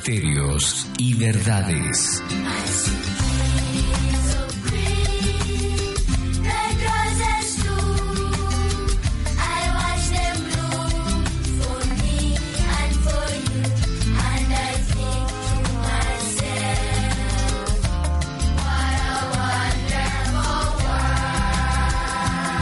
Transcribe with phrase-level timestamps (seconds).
[0.00, 2.22] misterios y verdades.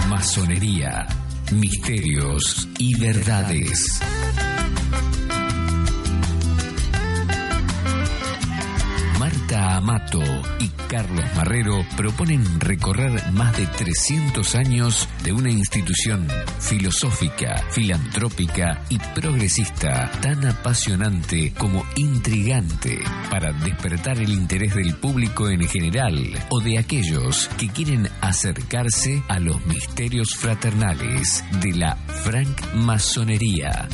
[0.08, 1.06] Masonería,
[1.52, 3.97] misterios y verdades.
[10.58, 16.26] Y Carlos Marrero proponen recorrer más de 300 años de una institución
[16.60, 25.66] filosófica, filantrópica y progresista tan apasionante como intrigante para despertar el interés del público en
[25.68, 26.16] general
[26.50, 33.88] o de aquellos que quieren acercarse a los misterios fraternales de la francmasonería.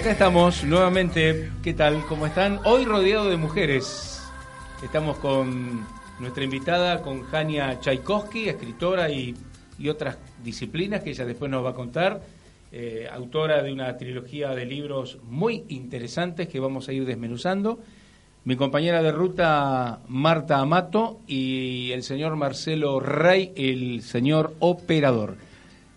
[0.00, 1.50] Acá estamos nuevamente.
[1.62, 2.02] ¿Qué tal?
[2.06, 2.58] ¿Cómo están?
[2.64, 4.22] Hoy rodeado de mujeres.
[4.82, 5.86] Estamos con
[6.18, 9.36] nuestra invitada, con Jania Tchaikovsky, escritora y,
[9.90, 12.22] otras disciplinas que ella después nos va a contar.
[12.72, 17.78] Eh, autora de una trilogía de libros muy interesantes que vamos a ir desmenuzando.
[18.44, 25.49] Mi compañera de ruta, Marta Amato, y el señor Marcelo Rey, el señor operador.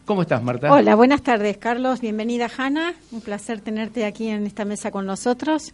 [0.05, 0.71] ¿Cómo estás, Marta?
[0.71, 2.01] Hola, buenas tardes, Carlos.
[2.01, 2.93] Bienvenida, Hanna.
[3.11, 5.73] Un placer tenerte aquí en esta mesa con nosotros.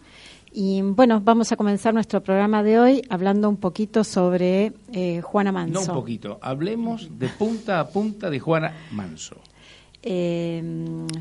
[0.52, 5.50] Y bueno, vamos a comenzar nuestro programa de hoy hablando un poquito sobre eh, Juana
[5.50, 5.80] Manso.
[5.80, 9.36] No un poquito, hablemos de punta a punta de Juana Manso.
[10.02, 10.62] Eh,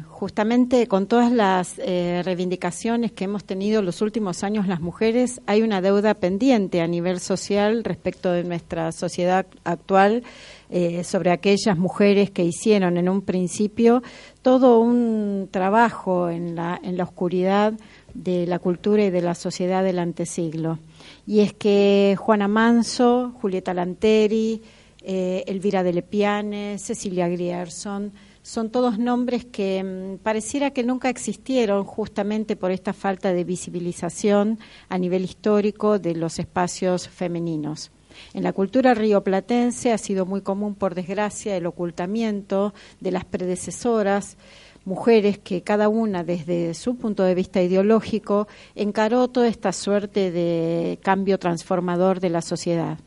[0.07, 5.63] justamente con todas las eh, reivindicaciones que hemos tenido los últimos años las mujeres, hay
[5.63, 10.23] una deuda pendiente a nivel social respecto de nuestra sociedad actual
[10.69, 14.01] eh, sobre aquellas mujeres que hicieron en un principio
[14.41, 17.73] todo un trabajo en la, en la oscuridad
[18.13, 20.79] de la cultura y de la sociedad del antesiglo.
[21.27, 24.61] Y es que Juana Manso, Julieta Lanteri,
[25.01, 31.83] eh, Elvira de Lepiane, Cecilia Grierson, son todos nombres que mm, pareciera que nunca existieron
[31.83, 34.59] justamente por esta falta de visibilización
[34.89, 37.91] a nivel histórico de los espacios femeninos.
[38.33, 44.37] En la cultura rioplatense ha sido muy común, por desgracia, el ocultamiento de las predecesoras,
[44.85, 50.99] mujeres que cada una desde su punto de vista ideológico encaró toda esta suerte de
[51.01, 52.97] cambio transformador de la sociedad.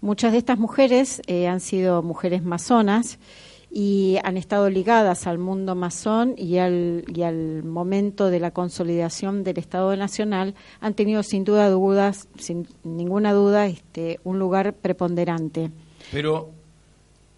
[0.00, 3.18] Muchas de estas mujeres eh, han sido mujeres masonas
[3.70, 9.44] y han estado ligadas al mundo masón y al, y al momento de la consolidación
[9.44, 15.70] del Estado Nacional, han tenido sin duda dudas, sin ninguna duda, este, un lugar preponderante.
[16.10, 16.50] Pero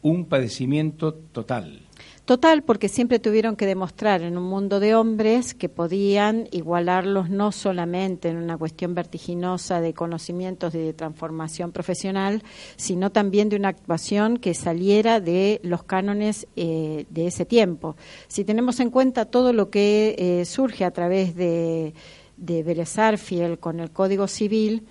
[0.01, 1.81] un padecimiento total.
[2.25, 7.51] Total, porque siempre tuvieron que demostrar en un mundo de hombres que podían igualarlos no
[7.51, 12.45] solamente en una cuestión vertiginosa de conocimientos y de transformación profesional,
[12.77, 17.97] sino también de una actuación que saliera de los cánones eh, de ese tiempo.
[18.29, 21.93] Si tenemos en cuenta todo lo que eh, surge a través de,
[22.37, 24.87] de fiel con el Código Civil,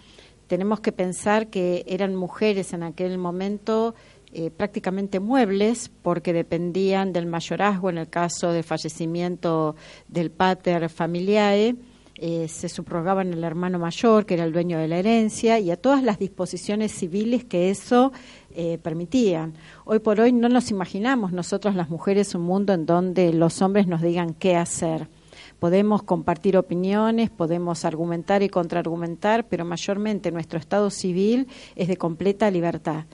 [0.47, 3.95] tenemos que pensar que eran mujeres en aquel momento
[4.33, 9.75] eh, prácticamente muebles porque dependían del mayorazgo en el caso de fallecimiento
[10.07, 11.75] del pater familiae.
[12.15, 15.75] Eh, se subrogaban el hermano mayor, que era el dueño de la herencia, y a
[15.75, 18.13] todas las disposiciones civiles que eso
[18.55, 19.53] eh, permitían.
[19.83, 23.87] Hoy por hoy no nos imaginamos nosotros las mujeres un mundo en donde los hombres
[23.87, 25.09] nos digan qué hacer.
[25.59, 32.49] Podemos compartir opiniones, podemos argumentar y contraargumentar, pero mayormente nuestro estado civil es de completa
[32.49, 33.05] libertad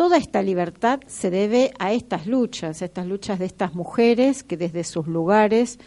[0.00, 4.56] toda esta libertad se debe a estas luchas, a estas luchas de estas mujeres que
[4.56, 5.78] desde sus lugares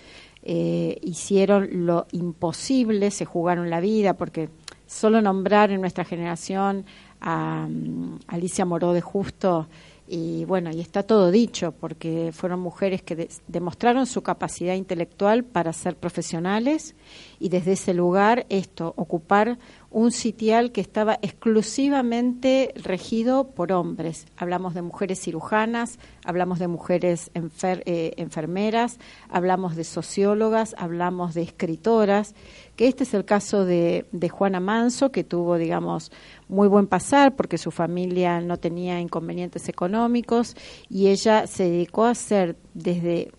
[0.44, 4.50] eh, hicieron lo imposible, se jugaron la vida, porque
[4.86, 6.86] solo nombrar en nuestra generación
[7.22, 9.68] a mm, Alicia Moró de Justo,
[10.08, 15.72] y bueno, y está todo dicho, porque fueron mujeres que demostraron su capacidad intelectual para
[15.74, 16.94] ser profesionales
[17.40, 19.58] y desde ese lugar esto, ocupar
[19.94, 24.26] un sitial que estaba exclusivamente regido por hombres.
[24.36, 29.00] Hablamos de mujeres cirujanas, hablamos de mujeres eh, enfermeras,
[29.30, 32.34] hablamos de sociólogas, hablamos de escritoras,
[32.76, 36.12] que este es el caso de, de Juana Manso, que tuvo, digamos,
[36.50, 40.56] muy buen pasar porque su familia no tenía inconvenientes económicos
[40.90, 43.32] y ella se dedicó a hacer desde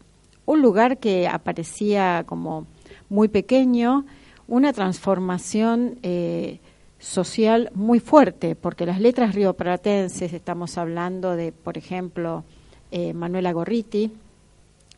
[0.47, 2.67] un lugar que aparecía como
[3.09, 4.07] muy pequeño,
[4.49, 6.61] una transformación eh,
[6.99, 12.45] social muy fuerte, porque las letras riopratenses, estamos hablando de, por ejemplo,
[12.91, 14.13] eh, Manuela Gorriti,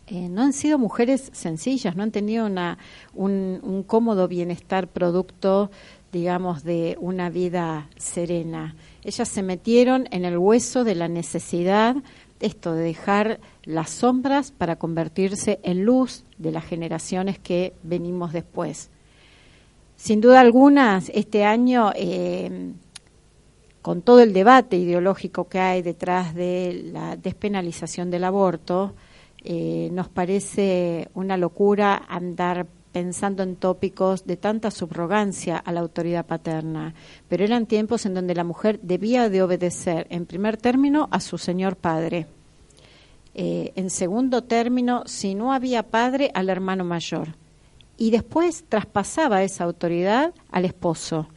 [0.08, 2.78] eh, no han sido mujeres sencillas, no han tenido una,
[3.12, 5.70] un, un, cómodo bienestar producto,
[6.12, 8.76] digamos, de una vida serena.
[9.02, 11.96] Ellas se metieron en el hueso de la necesidad,
[12.38, 18.90] esto de dejar las sombras para convertirse en luz de las generaciones que venimos después.
[19.96, 22.72] Sin duda alguna, este año, eh,
[23.80, 28.94] con todo el debate ideológico que hay detrás de la despenalización del aborto,
[29.42, 36.26] eh, nos parece una locura andar pensando en tópicos de tanta subrogancia a la autoridad
[36.26, 36.94] paterna,
[37.28, 41.38] pero eran tiempos en donde la mujer debía de obedecer, en primer término, a su
[41.38, 42.26] señor padre.
[43.34, 47.28] Eh, en segundo término, si no había padre, al hermano mayor
[47.96, 51.28] y después traspasaba esa autoridad al esposo.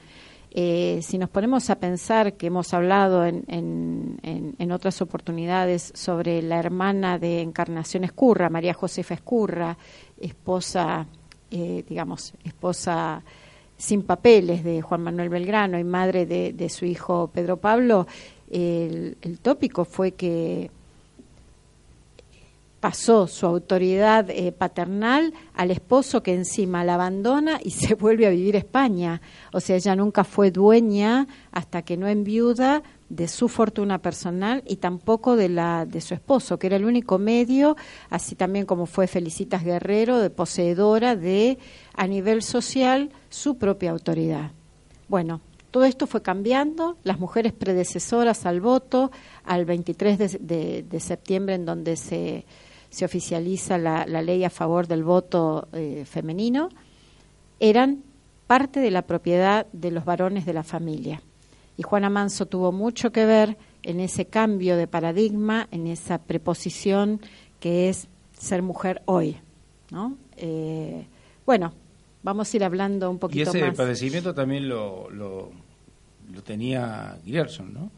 [0.52, 6.58] Eh, si nos ponemos a pensar que hemos hablado en, en, otras oportunidades sobre la
[6.60, 9.78] hermana de Encarnación Escurra, María Josefa Escurra,
[10.20, 11.06] esposa,
[11.52, 13.24] eh, digamos, esposa
[13.78, 18.08] sin papeles de Juan Manuel Belgrano y madre de, su hijo Pedro Pablo,
[18.50, 20.72] el tópico fue que
[22.80, 28.32] pasó su autoridad eh, paternal al esposo que encima la abandona y se vuelve a
[28.32, 29.22] vivir España.
[29.52, 34.78] O sea, ella nunca fue dueña hasta que no enviuda de su fortuna personal y
[34.78, 37.76] tampoco de la de su esposo, que era el único medio,
[38.10, 41.58] así también como fue Felicitas Guerrero, de poseedora de
[41.96, 44.52] a nivel social su propia autoridad.
[45.08, 49.12] Bueno, todo esto fue cambiando, las mujeres predecesoras al voto,
[49.44, 52.46] al 23 de septiembre en donde se
[52.90, 56.70] se oficializa la, ley a favor del voto eh, femenino,
[57.60, 58.04] eran
[58.48, 61.22] parte de la propiedad de los varones de la familia.
[61.78, 67.22] Y Juana Manso tuvo mucho que ver en ese cambio de paradigma, en esa preposición
[67.60, 69.38] que es ser mujer hoy.
[69.92, 70.18] ¿no?
[70.38, 71.06] Eh,
[71.46, 71.74] bueno,
[72.24, 73.56] vamos a ir hablando un poquito más.
[73.56, 75.52] Y ese padecimiento también lo, lo,
[76.32, 77.92] lo tenía Gerson, ¿no?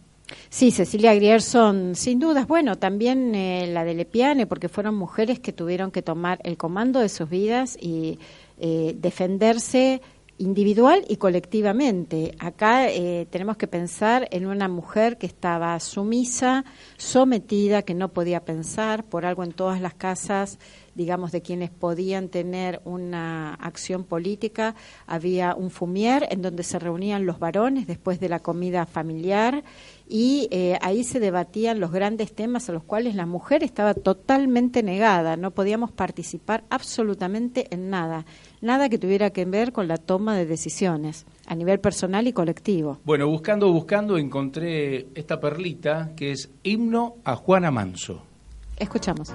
[0.50, 2.48] Sí, Cecilia Grierson, sin dudas.
[2.48, 7.00] Bueno, también eh, la de Lepiane, porque fueron mujeres que tuvieron que tomar el comando
[7.00, 8.20] de sus vidas y
[8.60, 10.02] eh, defenderse
[10.42, 12.36] individual y colectivamente.
[12.40, 16.66] Acá eh, tenemos que pensar en una mujer que estaba sumisa,
[16.98, 20.58] sometida, que no podía pensar, por algo en todas las casas,
[20.96, 27.26] digamos, de quienes podían tener una acción política, había un fumier en donde se reunían
[27.26, 29.64] los varones después de la comida familiar
[30.12, 34.84] y eh, ahí se debatían los grandes temas a los cuales la mujer estaba totalmente
[34.84, 38.26] negada, no podíamos participar absolutamente en nada,
[38.60, 41.26] nada que tuviera que ver con la toma de decisiones.
[41.48, 43.00] a nivel personal y colectivo.
[43.04, 48.22] Bueno, buscando, buscando, encontré esta perlita que es Himno a Juana Manso.
[48.78, 49.34] Escuchamos.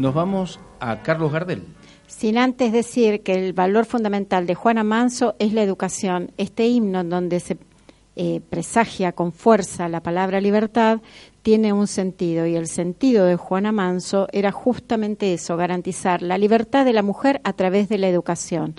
[0.00, 1.62] Nos vamos a Carlos Gardel.
[2.06, 6.32] Sin antes decir que el valor fundamental de Juana Manso es la educación.
[6.38, 7.58] Este himno en donde se
[8.16, 11.00] eh, presagia con fuerza la palabra libertad
[11.42, 16.84] tiene un sentido y el sentido de Juana Manso era justamente eso, garantizar la libertad
[16.84, 18.74] de la mujer a través de la educación.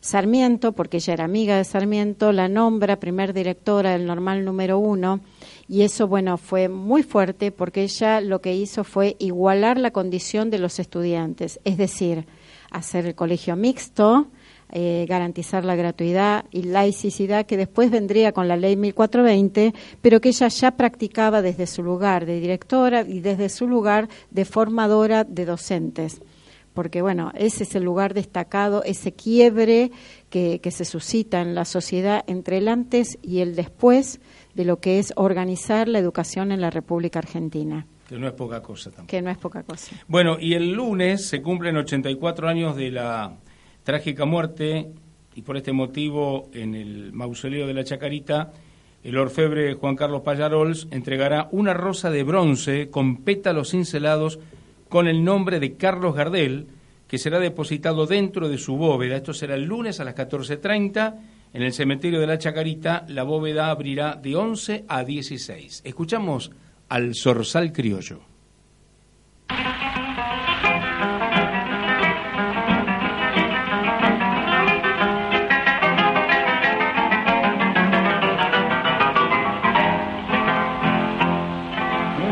[0.00, 5.20] Sarmiento, porque ella era amiga de Sarmiento, la nombra primer directora del normal número uno
[5.70, 10.50] y eso, bueno, fue muy fuerte porque ella lo que hizo fue igualar la condición
[10.50, 12.26] de los estudiantes, es decir,
[12.72, 14.26] hacer el colegio mixto,
[14.72, 19.72] eh, garantizar la gratuidad y laicidad que después vendría con la ley 1420,
[20.02, 24.44] pero que ella ya practicaba desde su lugar de directora y desde su lugar de
[24.44, 26.20] formadora de docentes.
[26.74, 29.92] Porque, bueno, ese es el lugar destacado, ese quiebre
[30.30, 34.18] que, que se suscita en la sociedad entre el antes y el después
[34.54, 37.86] de lo que es organizar la educación en la República Argentina.
[38.08, 39.06] Que no es poca cosa tampoco.
[39.06, 39.94] Que no es poca cosa.
[40.08, 43.36] Bueno, y el lunes se cumplen 84 años de la
[43.84, 44.88] trágica muerte
[45.34, 48.52] y por este motivo en el mausoleo de la Chacarita
[49.02, 54.38] el orfebre Juan Carlos Payarols entregará una rosa de bronce con pétalos cincelados
[54.90, 56.66] con el nombre de Carlos Gardel,
[57.08, 59.16] que será depositado dentro de su bóveda.
[59.16, 61.14] Esto será el lunes a las 14.30
[61.52, 65.82] en el cementerio de la Chacarita, la bóveda abrirá de 11 a 16.
[65.84, 66.52] Escuchamos
[66.88, 68.20] al Zorzal Criollo.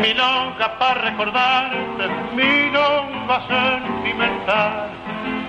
[0.01, 4.91] Milonga para recordarte, milonga sentimental,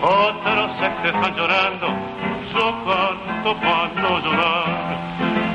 [0.01, 2.28] otros se están llorando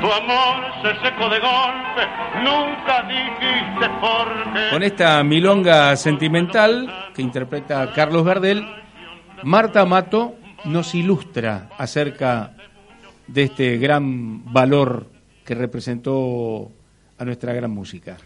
[0.00, 2.02] tu amor se secó de golpe,
[2.42, 8.66] nunca dijiste por Con esta milonga sentimental que interpreta Carlos Gardel,
[9.42, 10.34] Marta Mato
[10.64, 12.52] nos ilustra acerca
[13.26, 15.06] de este gran valor
[15.44, 16.70] que representó
[17.18, 18.16] a nuestra gran música.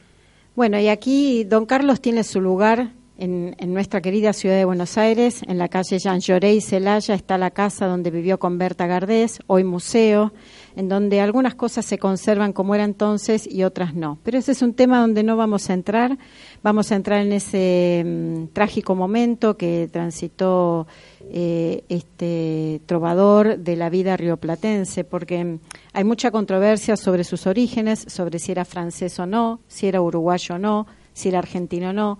[0.54, 5.42] Bueno, y aquí don Carlos tiene su lugar en, nuestra querida ciudad de Buenos Aires,
[5.46, 9.40] en la calle Jean Lloré y Celaya, está la casa donde vivió con Berta Gardés,
[9.48, 10.32] hoy museo,
[10.76, 14.18] en donde algunas cosas se conservan como era entonces y otras no.
[14.22, 16.16] Pero ese es un tema donde no vamos a entrar.
[16.62, 20.86] Vamos a entrar en ese mm, trágico momento que transitó
[21.32, 25.58] eh, este trovador de la vida rioplatense, porque
[25.92, 30.54] hay mucha controversia sobre sus orígenes, sobre si era francés o no, si era uruguayo
[30.54, 32.18] o no, si era argentino o no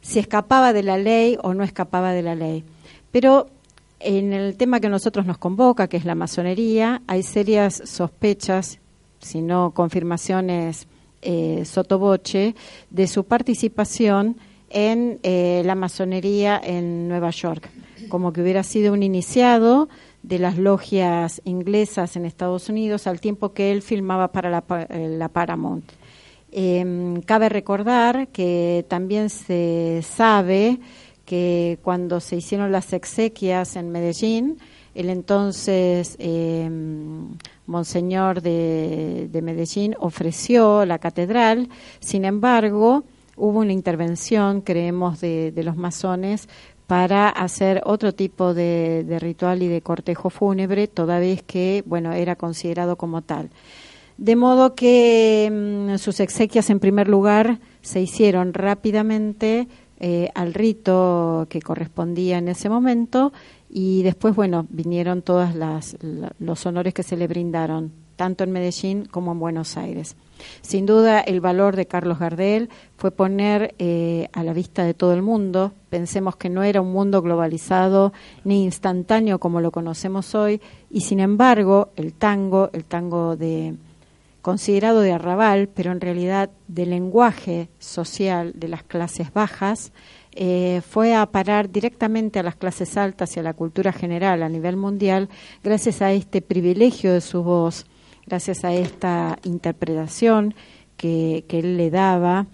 [0.00, 2.64] si escapaba de la ley o no escapaba de la ley.
[3.10, 3.48] Pero
[4.00, 8.78] en el tema que nosotros nos convoca, que es la masonería, hay serias sospechas,
[9.20, 10.86] si no confirmaciones
[11.22, 12.54] eh, sotoboche,
[12.90, 14.36] de su participación
[14.70, 17.70] en eh, la masonería en Nueva York,
[18.08, 19.88] como que hubiera sido un iniciado
[20.22, 25.08] de las logias inglesas en Estados Unidos al tiempo que él filmaba para la, eh,
[25.18, 25.84] la Paramount.
[26.50, 30.78] Eh, cabe recordar que también se sabe
[31.24, 34.58] que cuando se hicieron las exequias en Medellín,
[34.94, 36.68] el entonces eh,
[37.66, 41.68] Monseñor de, Medellín ofreció la catedral,
[42.00, 43.04] sin embargo,
[43.36, 46.48] hubo una intervención, creemos, de, los masones
[46.86, 52.14] para hacer otro tipo de, de ritual y de cortejo fúnebre, toda vez que, bueno,
[52.14, 53.50] era considerado como tal.
[54.18, 59.68] De modo que mm, sus exequias, en primer lugar, se hicieron rápidamente
[60.00, 63.32] eh, al rito que correspondía en ese momento
[63.70, 65.50] y después, bueno, vinieron todos
[66.40, 70.16] los honores que se le brindaron, tanto en Medellín como en Buenos Aires.
[70.62, 75.14] Sin duda, el valor de Carlos Gardel fue poner eh, a la vista de todo
[75.14, 75.72] el mundo.
[75.90, 80.60] Pensemos que no era un mundo globalizado ni instantáneo como lo conocemos hoy,
[80.90, 83.76] y sin embargo, el tango, el tango de
[84.48, 89.92] considerado de arrabal, pero en realidad de lenguaje social de las clases bajas,
[90.32, 94.48] eh, fue a parar directamente a las clases altas y a la cultura general a
[94.48, 95.28] nivel mundial
[95.62, 97.84] gracias a este privilegio de su voz,
[98.26, 100.54] gracias a esta interpretación
[100.96, 102.46] que, que él le daba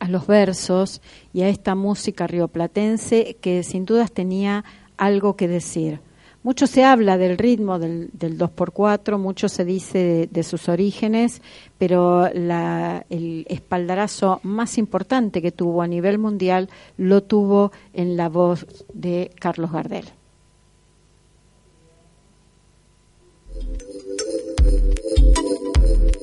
[0.00, 1.00] a los versos
[1.32, 4.64] y a esta música rioplatense que sin dudas tenía
[4.96, 6.00] algo que decir.
[6.44, 11.40] Mucho se habla del ritmo del, del 2x4, mucho se dice de, sus orígenes,
[11.78, 18.66] pero el espaldarazo más importante que tuvo a nivel mundial lo tuvo en la voz
[18.92, 20.04] de Carlos Gardel.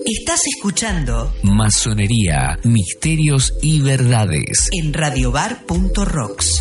[0.06, 6.60] Estás escuchando Masonería, Misterios y Verdades en radiobar.rocks.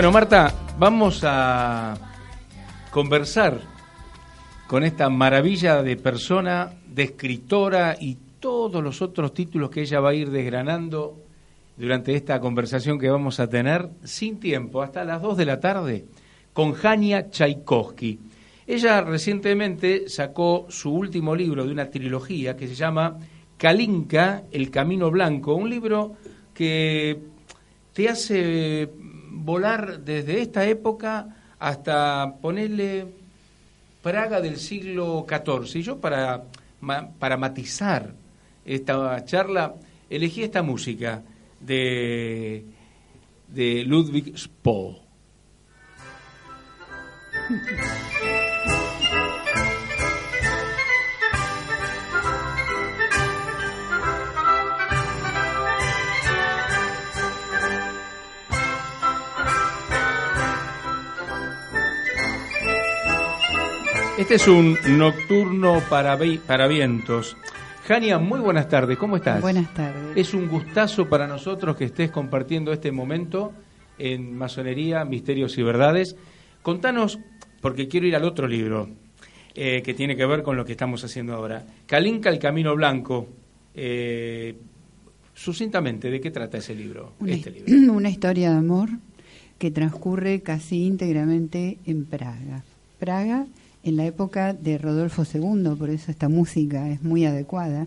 [0.00, 1.94] Bueno, Marta, vamos a
[2.90, 3.60] conversar
[4.66, 10.08] con esta maravilla de persona, de escritora y todos los otros títulos que ella va
[10.08, 11.18] a ir desgranando
[11.76, 16.06] durante esta conversación que vamos a tener sin tiempo, hasta las 2 de la tarde,
[16.54, 18.20] con Jania Tchaikovsky.
[18.66, 23.18] Ella recientemente sacó su último libro de una trilogía que se llama
[23.58, 26.14] Kalinka, El Camino Blanco, un libro
[26.54, 27.18] que
[27.92, 28.88] te hace
[29.30, 33.06] volar desde esta época hasta ponerle
[34.02, 35.82] Praga del siglo XIV.
[35.82, 36.44] Yo para,
[37.18, 38.14] para matizar
[38.64, 39.74] esta charla
[40.08, 41.22] elegí esta música
[41.60, 42.64] de,
[43.48, 44.96] de Ludwig Spoh.
[64.30, 66.16] Este es un nocturno para,
[66.46, 67.36] para vientos.
[67.88, 69.40] Jania, muy buenas tardes, ¿cómo estás?
[69.40, 70.16] Buenas tardes.
[70.16, 73.52] Es un gustazo para nosotros que estés compartiendo este momento
[73.98, 76.14] en Masonería, Misterios y Verdades.
[76.62, 77.18] Contanos,
[77.60, 78.90] porque quiero ir al otro libro,
[79.52, 81.66] eh, que tiene que ver con lo que estamos haciendo ahora.
[81.86, 83.26] Calinca, el Camino Blanco.
[83.74, 84.56] Eh,
[85.34, 87.14] sucintamente, ¿de qué trata ese libro?
[87.18, 87.92] Una, este libro?
[87.94, 88.90] una historia de amor
[89.58, 92.62] que transcurre casi íntegramente en Praga.
[93.00, 93.46] Praga
[93.82, 97.86] en la época de Rodolfo II, por eso esta música es muy adecuada.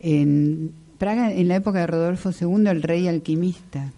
[0.00, 3.92] En Praga, en la época de Rodolfo II, el rey alquimista.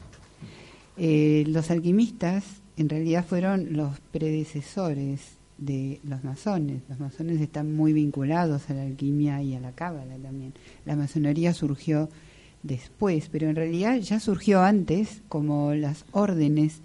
[0.96, 2.44] Eh, los alquimistas
[2.76, 6.82] en realidad fueron los predecesores de los masones.
[6.88, 10.54] Los masones están muy vinculados a la alquimia y a la cábala también.
[10.84, 12.08] La masonería surgió
[12.62, 16.80] después, pero en realidad ya surgió antes como las órdenes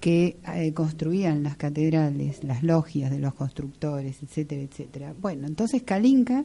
[0.00, 5.14] que eh, construían las catedrales, las logias de los constructores, etcétera, etcétera.
[5.20, 6.44] Bueno, entonces Kalinka,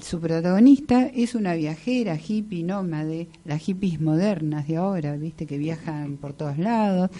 [0.00, 6.18] su protagonista, es una viajera hippie nómade, las hippies modernas de ahora, viste, que viajan
[6.18, 7.10] por todos lados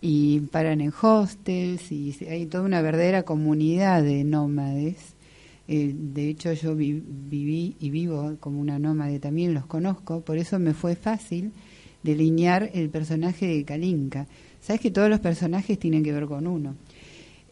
[0.00, 5.14] y paran en hostels y hay toda una verdadera comunidad de nómades.
[5.68, 10.58] Eh, de hecho, yo viví y vivo como una nómade también, los conozco, por eso
[10.58, 11.52] me fue fácil
[12.02, 14.26] delinear el personaje de Kalinka
[14.64, 16.74] Sabes que todos los personajes tienen que ver con uno.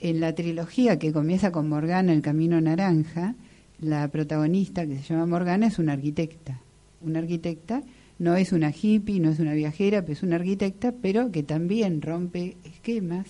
[0.01, 3.35] En la trilogía que comienza con Morgana, El Camino Naranja,
[3.81, 6.63] la protagonista, que se llama Morgana, es una arquitecta.
[7.03, 7.83] Una arquitecta
[8.19, 12.01] no es una hippie, no es una viajera, pero es una arquitecta, pero que también
[12.01, 13.27] rompe esquemas,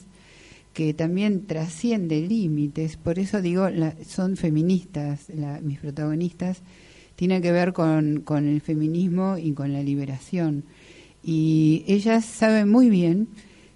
[0.74, 2.96] que también trasciende límites.
[2.96, 3.66] Por eso digo,
[4.06, 5.26] son feministas,
[5.60, 6.62] mis protagonistas
[7.16, 10.62] tienen que ver con, con el feminismo y con la liberación.
[11.24, 13.26] Y ellas saben muy bien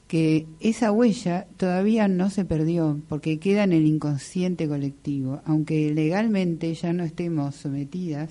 [0.07, 6.73] que esa huella todavía no se perdió porque queda en el inconsciente colectivo, aunque legalmente
[6.75, 8.31] ya no estemos sometidas,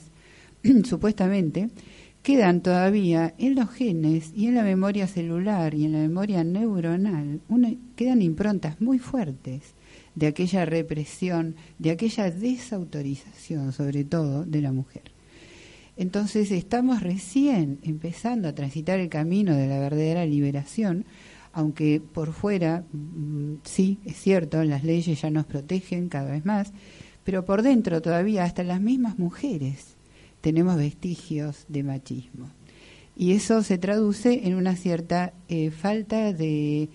[0.85, 1.69] supuestamente,
[2.23, 7.41] quedan todavía en los genes y en la memoria celular y en la memoria neuronal,
[7.95, 9.75] quedan improntas muy fuertes
[10.15, 15.03] de aquella represión, de aquella desautorización, sobre todo, de la mujer.
[15.97, 21.05] Entonces estamos recién empezando a transitar el camino de la verdadera liberación,
[21.55, 26.73] aunque por fuera, mm, sí, es cierto, las leyes ya nos protegen cada vez más,
[27.23, 29.95] pero por dentro todavía hasta las mismas mujeres
[30.41, 32.49] tenemos vestigios de machismo.
[33.15, 36.89] Y eso se traduce en una cierta eh, falta de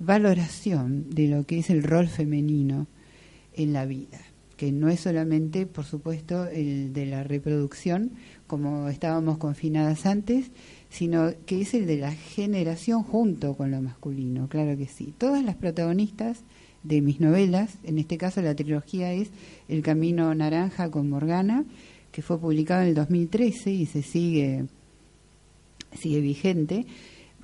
[0.00, 2.88] valoración de lo que es el rol femenino
[3.54, 4.18] en la vida,
[4.56, 8.14] que no es solamente, por supuesto, el de la reproducción,
[8.48, 10.50] como estábamos confinadas antes,
[10.90, 15.14] sino que es el de la generación junto con lo masculino, claro que sí.
[15.16, 16.42] Todas las protagonistas
[16.82, 19.30] de mis novelas, en este caso la trilogía es
[19.68, 21.64] El Camino Naranja con Morgana,
[22.10, 24.64] que fue publicado en el 2013 y se sigue,
[25.94, 26.86] sigue vigente.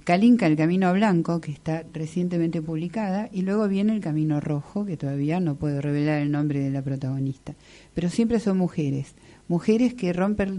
[0.04, 4.96] Kalinka, El Camino Blanco, que está recientemente publicada, y luego viene El Camino Rojo, que
[4.96, 7.54] todavía no puedo revelar el nombre de la protagonista.
[7.92, 9.14] Pero siempre son mujeres,
[9.48, 10.58] mujeres que rompen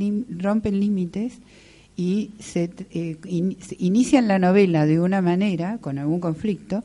[0.80, 1.40] límites
[1.98, 3.18] y se eh,
[3.80, 6.84] inician la novela de una manera, con algún conflicto,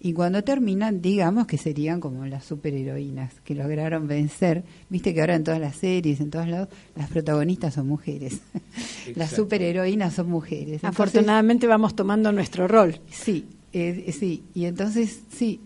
[0.00, 4.64] y cuando terminan, digamos que serían como las superheroínas que lograron vencer.
[4.88, 8.40] Viste que ahora en todas las series, en todos lados, las protagonistas son mujeres.
[9.14, 10.82] las superheroínas son mujeres.
[10.82, 13.00] Afortunadamente vamos tomando nuestro rol.
[13.10, 14.42] Sí, eh, sí.
[14.54, 15.60] Y entonces, sí,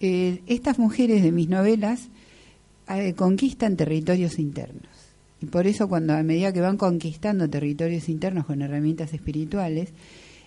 [0.00, 2.08] eh, estas mujeres de mis novelas
[3.16, 4.91] conquistan territorios internos.
[5.42, 9.92] Y por eso cuando a medida que van conquistando territorios internos con herramientas espirituales,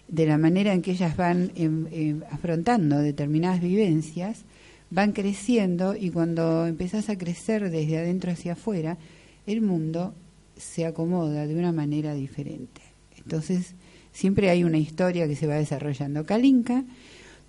[0.07, 4.45] de la manera en que ellas van em, em, afrontando determinadas vivencias,
[4.89, 8.97] van creciendo y cuando empezás a crecer desde adentro hacia afuera,
[9.45, 10.15] el mundo
[10.55, 12.81] se acomoda de una manera diferente.
[13.17, 13.75] Entonces,
[14.13, 16.25] siempre hay una historia que se va desarrollando.
[16.25, 16.85] Kalinka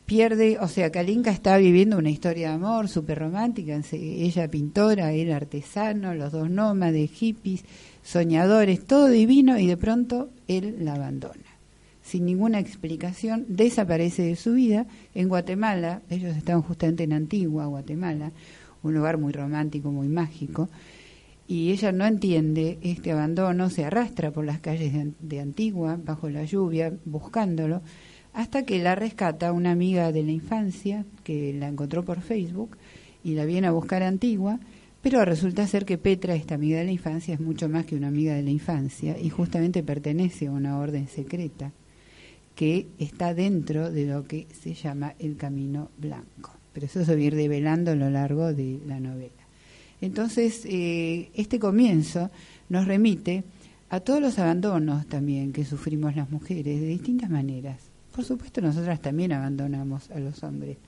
[0.07, 5.33] pierde, o sea, Kalinka está viviendo una historia de amor súper romántica, ella pintora, él
[5.33, 7.65] artesano, los dos nómades, hippies,
[8.03, 11.43] soñadores, todo divino, y de pronto él la abandona.
[12.03, 14.87] Sin ninguna explicación, desaparece de su vida.
[15.13, 18.31] En Guatemala, ellos estaban justamente en Antigua, Guatemala,
[18.85, 20.69] un lugar muy romántico, muy mágico,
[21.49, 26.29] y ella no entiende este abandono, se arrastra por las calles de, de Antigua, bajo
[26.29, 27.83] la lluvia, buscándolo,
[28.37, 32.77] hasta que la rescata una amiga de la infancia que la encontró por Facebook
[33.25, 34.61] y la viene a buscar Antigua,
[35.01, 38.09] pero resulta ser que Petra, esta amiga de la infancia, es mucho más que una
[38.09, 41.73] amiga de la infancia y justamente pertenece a una orden secreta
[42.55, 46.53] que está dentro de lo que se llama el camino blanco.
[46.75, 49.33] Pero eso se va a ir develando a lo largo de la novela.
[50.03, 52.31] Entonces, eh, este comienzo
[52.69, 53.45] nos remite
[53.89, 57.86] a todos los abandonos también que sufrimos las mujeres de distintas maneras
[58.17, 60.79] por supuesto, nosotras también abandonamos a los hombres,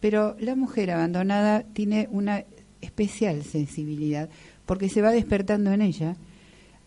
[0.00, 2.44] pero la mujer abandonada tiene una
[2.80, 4.28] especial sensibilidad
[4.66, 6.16] porque se va despertando en ella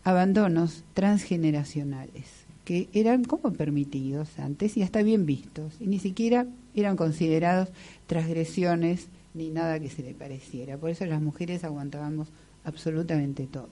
[0.04, 2.26] abandonos transgeneracionales
[2.66, 7.70] que eran como permitidos antes y hasta bien vistos y ni siquiera eran considerados
[8.06, 10.76] transgresiones ni nada que se le pareciera.
[10.76, 12.28] Por eso las mujeres aguantábamos
[12.64, 13.70] absolutamente todo.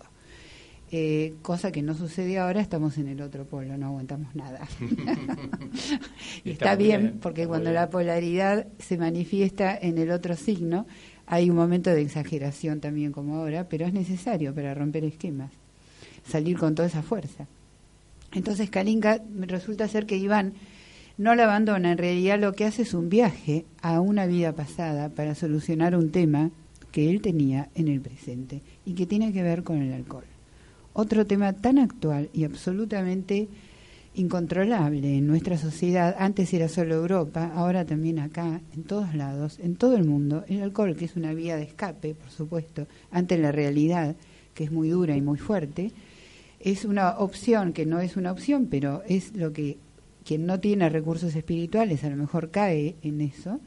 [0.92, 4.68] Eh, cosa que no sucede ahora, estamos en el otro polo, no aguantamos nada.
[6.44, 10.86] y está, bien, porque cuando la polaridad se manifiesta en el otro signo,
[11.26, 15.50] hay un momento de exageración también como ahora, pero es necesario para romper esquemas,
[16.24, 17.48] salir con toda esa fuerza.
[18.32, 20.54] Entonces Kalinka resulta ser que Iván
[21.18, 25.08] no la abandona, en realidad lo que hace es un viaje a una vida pasada
[25.08, 26.50] para solucionar un tema
[26.92, 30.35] que él tenía en el presente y que tiene que ver con el alcohol
[30.96, 33.48] otro tema tan actual y absolutamente
[34.14, 36.16] incontrolable en nuestra sociedad.
[36.18, 40.44] Antes era solo Europa, ahora también acá, en todos lados, en todo el mundo.
[40.48, 44.16] El alcohol, que es una vía de escape, por supuesto, ante la realidad,
[44.54, 45.92] que es muy dura y muy fuerte,
[46.60, 49.76] es una opción que no es una opción, pero es lo que
[50.24, 53.60] quien no tiene recursos espirituales a lo mejor cae en eso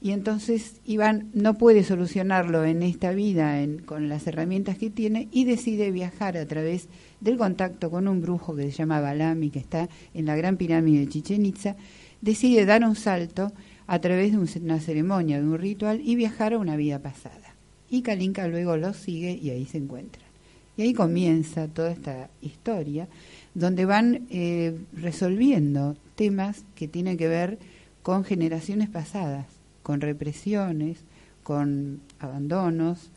[0.00, 5.44] y entonces Iván no puede solucionarlo en esta vida con las herramientas que tiene y
[5.44, 6.88] decide viajar a través
[7.20, 11.00] del contacto con un brujo que se llama Balami, que está en la gran pirámide
[11.00, 11.76] de Chichen Itza,
[12.20, 13.52] decide dar un salto
[13.88, 17.56] a través de una ceremonia, de un ritual y viajar a una vida pasada.
[17.90, 20.28] Y Kalinka luego lo sigue y ahí se encuentran.
[20.76, 23.08] Y ahí comienza toda esta historia
[23.54, 27.58] donde van eh, resolviendo temas que tienen que ver
[28.02, 29.46] con generaciones pasadas,
[29.88, 30.98] con represiones,
[31.42, 33.10] con abandonos,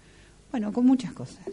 [0.52, 1.46] bueno, con muchas cosas.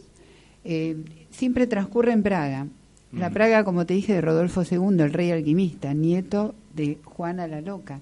[0.62, 0.96] Eh,
[1.28, 2.68] siempre transcurre en Praga.
[3.10, 3.28] La.
[3.28, 8.00] Praga, como te dije, de Rodolfo II, el rey alquimista, nieto de Juana la Loca,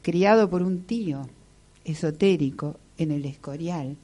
[0.00, 1.28] criado por un tío
[1.84, 3.96] esotérico en el Escorial,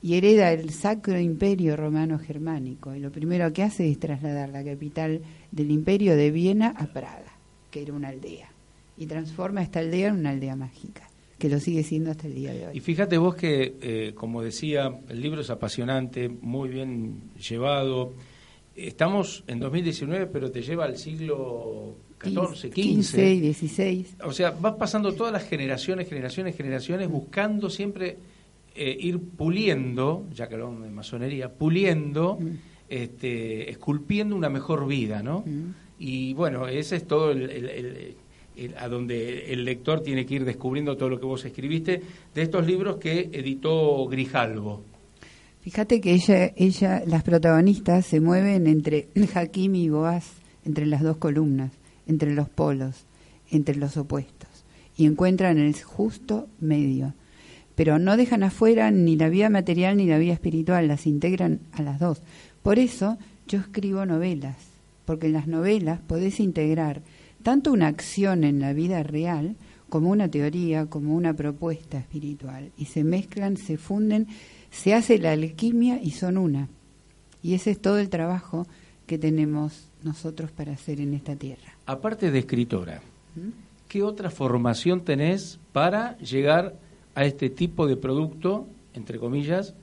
[0.00, 2.94] y hereda el Sacro Imperio Romano Germánico.
[2.94, 5.20] Y lo primero que hace es trasladar la capital
[5.52, 7.34] del imperio de Viena a Praga,
[7.70, 8.48] que era una aldea,
[8.96, 11.09] y transforma esta aldea en una aldea mágica,
[11.40, 12.76] que lo sigue siendo hasta el día de hoy.
[12.76, 17.14] Y fíjate vos que, eh, como decía, el libro es apasionante, muy bien
[17.48, 18.12] llevado.
[18.76, 23.42] Estamos en 2019, pero te lleva al siglo XIV, 15 y XV.
[23.42, 24.16] 16.
[24.24, 28.18] O sea, vas pasando todas las generaciones, generaciones, generaciones, buscando siempre
[28.74, 32.48] eh, ir puliendo, ya que hablamos de masonería, puliendo, Mm.
[32.88, 35.40] este, esculpiendo una mejor vida, ¿no?
[35.46, 35.74] Mm.
[35.98, 38.14] Y bueno, ese es todo el, el- el-
[38.78, 42.02] a donde el lector tiene que ir descubriendo todo lo que vos escribiste
[42.34, 44.82] de estos libros que editó Grijalvo.
[45.60, 50.32] Fíjate que ella, ella, las protagonistas se mueven entre Hakim y Boaz,
[50.64, 51.72] entre las dos columnas,
[52.06, 53.04] entre los polos,
[53.50, 54.48] entre los opuestos,
[54.96, 57.14] y encuentran el justo medio.
[57.74, 61.82] Pero no dejan afuera ni la vida material ni la vida espiritual, las integran a
[61.82, 62.22] las dos.
[62.62, 64.56] Por eso yo escribo novelas,
[65.04, 67.02] porque en las novelas podés integrar
[67.42, 69.56] tanto una acción en la vida real
[69.88, 74.28] como una teoría, como una propuesta espiritual, y se mezclan, se funden,
[74.70, 76.68] se hace la alquimia y son una.
[77.42, 78.66] Y ese es todo el trabajo
[79.06, 81.76] que tenemos nosotros para hacer en esta tierra.
[81.86, 83.02] Aparte de escritora,
[83.34, 83.50] ¿Mm?
[83.88, 86.76] ¿qué otra formación tenés para llegar
[87.14, 89.74] a este tipo de producto, entre comillas,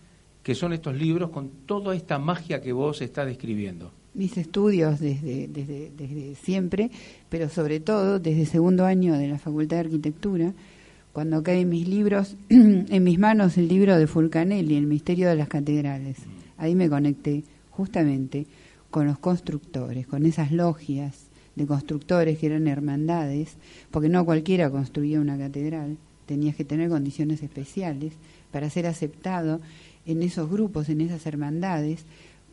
[0.43, 3.91] que son estos libros con toda esta magia que vos estás describiendo?
[4.17, 6.89] Mis estudios desde, desde, siempre,
[7.29, 10.53] pero sobre todo desde segundo año de la Facultad de Arquitectura,
[11.13, 15.35] cuando cae en mis libros, en mis manos el libro de Fulcanelli, El misterio de
[15.35, 16.17] las catedrales.
[16.57, 18.47] Ahí me conecté justamente
[18.89, 23.57] con los constructores, con esas logias de constructores que eran hermandades,
[23.91, 28.13] porque no cualquiera construía una catedral, tenías que tener condiciones especiales
[28.51, 29.61] para ser aceptado
[30.07, 32.05] en esos grupos, en esas hermandades,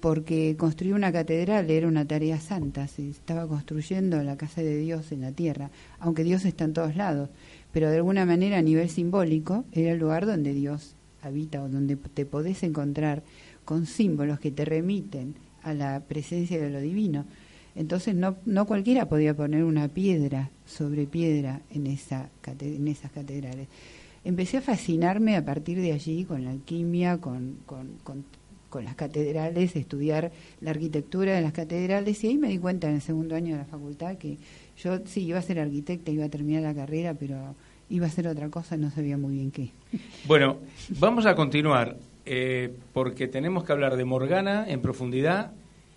[0.05, 5.13] porque construir una catedral era una tarea santa, se estaba construyendo la casa de Dios
[5.13, 7.31] en la tierra, aunque Dios está en todos lados,
[7.73, 11.97] pero de alguna manera a nivel simbólico era el lugar donde Dios habita o donde
[11.97, 13.23] te podés encontrar
[13.65, 17.25] con símbolos que te remiten a la presencia de lo divino.
[17.75, 22.29] Entonces no, no cualquiera podía poner una piedra sobre piedra en, esa,
[22.61, 23.69] en esas catedrales.
[24.23, 28.25] Empecé a fascinarme a partir de allí con la alquimia, con, con, con,
[28.75, 32.97] con las catedrales, estudiar la arquitectura de las catedrales y ahí me di cuenta en
[32.97, 34.37] el segundo año de la facultad que
[34.83, 37.55] yo sí iba a ser arquitecta, iba a terminar la carrera, pero
[37.89, 39.71] iba a hacer otra cosa, no sabía muy bien qué.
[40.27, 40.57] Bueno,
[40.99, 45.53] vamos a continuar, eh, porque tenemos que hablar de Morgana en profundidad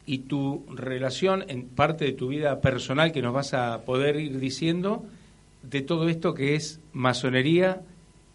[0.06, 4.40] y tu relación en parte de tu vida personal que nos vas a poder ir
[4.40, 5.04] diciendo
[5.64, 7.82] de todo esto que es masonería,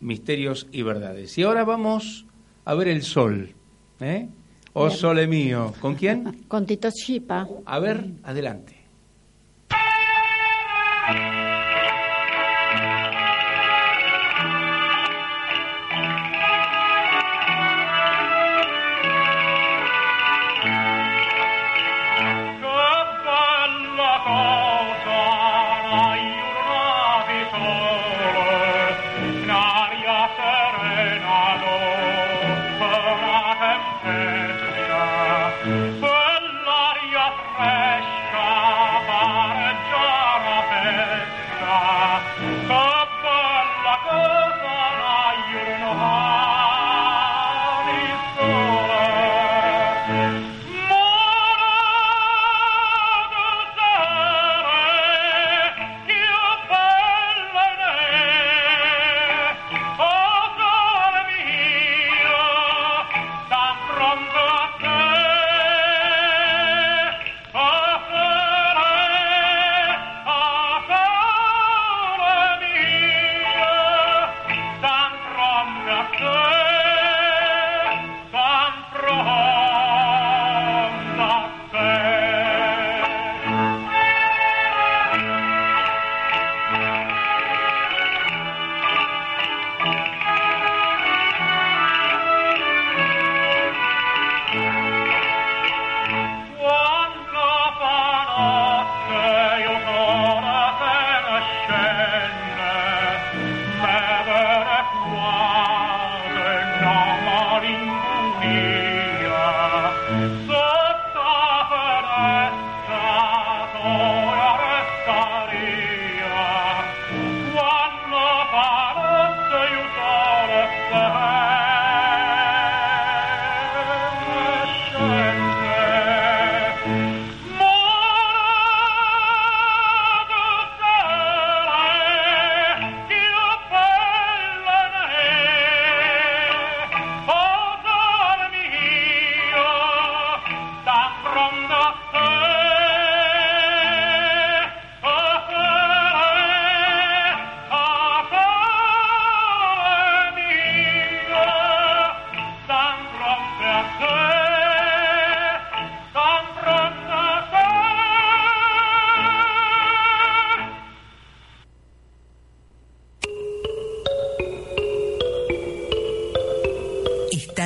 [0.01, 1.39] misterios y verdades.
[1.39, 2.27] Y ahora vamos
[2.65, 3.55] a ver el sol,
[4.05, 4.29] ¿eh?
[4.75, 4.99] Oh Bien.
[4.99, 5.73] sole mío.
[5.81, 6.45] ¿Con quién?
[6.49, 7.47] Con Tito Chipa.
[7.67, 8.77] A ver, adelante.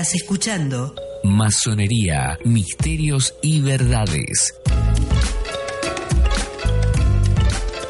[0.06, 4.54] Estás escuchando Masonería, misterios y verdades.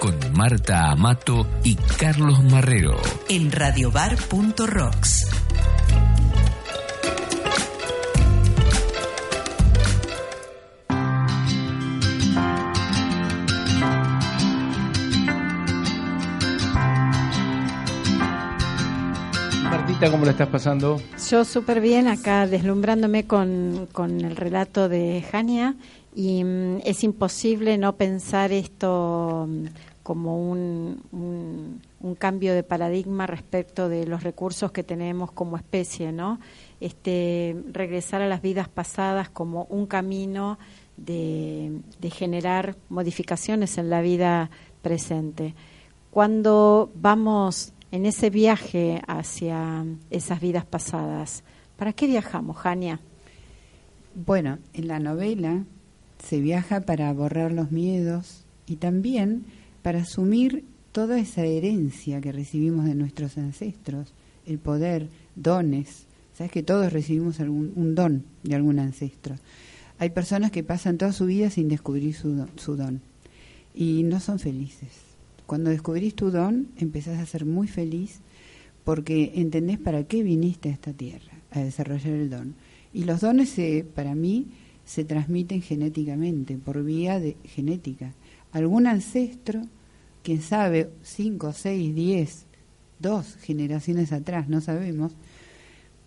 [0.00, 2.98] Con Marta Amato y Carlos Marrero.
[3.28, 5.35] en radiobar.rocks.
[20.10, 21.00] ¿cómo la estás pasando?
[21.30, 25.74] Yo súper bien acá deslumbrándome con, con el relato de Jania
[26.14, 29.64] y mm, es imposible no pensar esto mm,
[30.02, 36.12] como un, un, un cambio de paradigma respecto de los recursos que tenemos como especie,
[36.12, 36.38] ¿no?
[36.80, 40.58] Este, regresar a las vidas pasadas como un camino
[40.96, 44.50] de, de generar modificaciones en la vida
[44.82, 45.54] presente.
[46.10, 51.42] Cuando vamos en ese viaje hacia esas vidas pasadas,
[51.78, 53.00] ¿para qué viajamos, Jania?
[54.14, 55.64] Bueno, en la novela
[56.22, 59.46] se viaja para borrar los miedos y también
[59.82, 64.12] para asumir toda esa herencia que recibimos de nuestros ancestros,
[64.46, 66.04] el poder, dones.
[66.34, 69.36] Sabes que todos recibimos algún, un don de algún ancestro.
[69.98, 73.00] Hay personas que pasan toda su vida sin descubrir su don, su don
[73.74, 75.05] y no son felices.
[75.46, 78.20] Cuando descubrís tu don, empezás a ser muy feliz
[78.84, 82.54] porque entendés para qué viniste a esta tierra, a desarrollar el don.
[82.92, 84.46] Y los dones, se, para mí,
[84.84, 88.12] se transmiten genéticamente, por vía de genética.
[88.52, 89.62] Algún ancestro,
[90.22, 92.46] quién sabe, cinco, seis, diez,
[92.98, 95.12] dos generaciones atrás, no sabemos,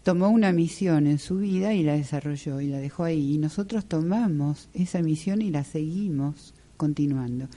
[0.04, 3.34] tomó una misión en su vida y la desarrolló y la dejó ahí.
[3.34, 7.48] Y nosotros tomamos esa misión y la seguimos continuando.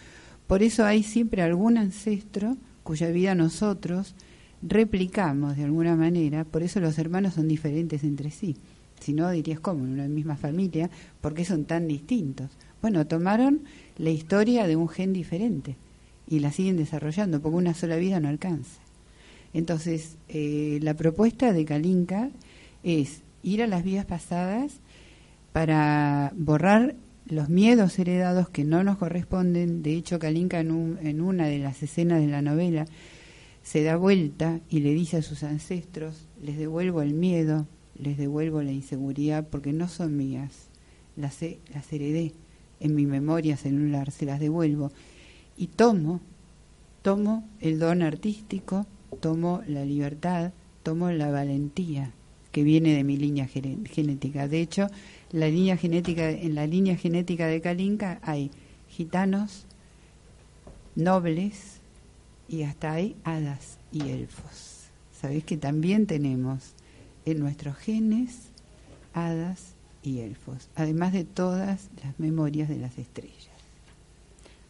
[0.47, 4.15] Por eso hay siempre algún ancestro cuya vida nosotros
[4.63, 8.57] replicamos de alguna manera, por eso los hermanos son diferentes entre sí.
[9.01, 9.85] Si no, dirías, ¿cómo?
[9.85, 10.89] En una misma familia,
[11.21, 12.51] ¿por qué son tan distintos?
[12.81, 13.63] Bueno, tomaron
[13.99, 15.77] la historia de un gen diferente
[16.29, 18.81] y la siguen desarrollando, porque una sola vida no alcanza.
[19.55, 22.31] Entonces, eh, la propuesta de Kalinka
[22.85, 24.75] es ir a las vidas pasadas
[25.53, 26.95] para borrar
[27.27, 29.83] los miedos heredados que no nos corresponden.
[29.83, 32.87] De hecho, Kalinka en, un, en una de las escenas de la novela
[33.63, 38.61] se da vuelta y le dice a sus ancestros, les devuelvo el miedo, les devuelvo
[38.63, 40.69] la inseguridad porque no son mías,
[41.17, 42.33] las, he- las heredé
[42.81, 44.91] en mi memoria celular, se las devuelvo.
[45.57, 46.21] Y tomo,
[47.03, 48.87] tomo el don artístico,
[49.21, 52.11] tomo la libertad, tomo la valentía
[52.51, 54.49] que viene de mi línea genética.
[54.49, 54.89] De hecho,
[55.33, 58.51] la línea genética, en la línea genética de Kalinka hay
[58.89, 59.67] gitanos,
[60.95, 61.81] nobles
[62.49, 64.89] y hasta hay hadas y elfos.
[65.13, 66.75] Sabéis que también tenemos
[67.25, 68.51] en nuestros genes
[69.15, 73.52] hadas y elfos, además de todas las memorias de las estrellas.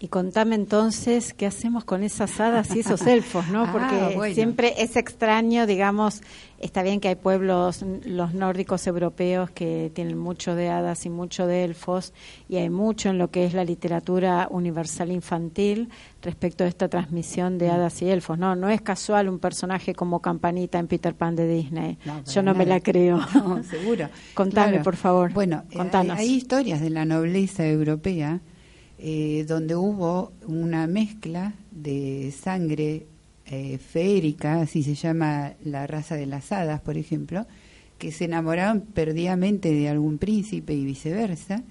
[0.05, 3.63] Y contame entonces qué hacemos con esas hadas y esos elfos, ¿no?
[3.67, 4.35] Ah, Porque bueno.
[4.35, 6.23] siempre es extraño, digamos,
[6.59, 11.47] está bien que hay pueblos, los nórdicos europeos, que tienen mucho de hadas y mucho
[11.47, 12.13] de elfos,
[12.49, 15.89] y hay mucho en lo que es la literatura universal infantil
[16.21, 17.59] respecto a esta transmisión Mm.
[17.59, 18.57] de hadas y elfos, ¿no?
[18.57, 21.97] No es casual un personaje como Campanita en Peter Pan de Disney.
[22.05, 23.21] No, Yo no me la creo.
[23.35, 24.09] No, seguro.
[24.35, 24.83] Contame, Claro.
[24.85, 25.33] por favor.
[25.33, 26.19] Bueno, eh, Contanos.
[26.19, 28.41] Hay, hay historias de la nobleza europea
[29.05, 33.05] eh, donde hubo una mezcla de sangre
[33.47, 37.45] eh, feérica, así se llama la raza de las hadas, por ejemplo,
[37.99, 41.65] que se enamoraron perdidamente de algún príncipe y viceversa,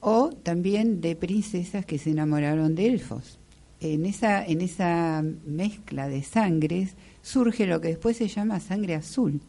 [0.00, 3.38] o también de princesas que se enamoraron de elfos.
[3.82, 9.42] En esa, en esa mezcla de sangres surge lo que después se llama sangre azul,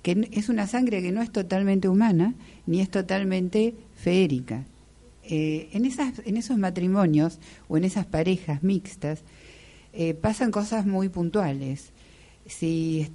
[0.00, 2.32] que es una sangre que no es totalmente humana
[2.64, 4.64] ni es totalmente feérica.
[5.34, 9.22] Eh, en, esas, en esos matrimonios o en esas parejas mixtas
[9.94, 11.92] eh, pasan cosas muy puntuales.
[12.44, 13.08] Si,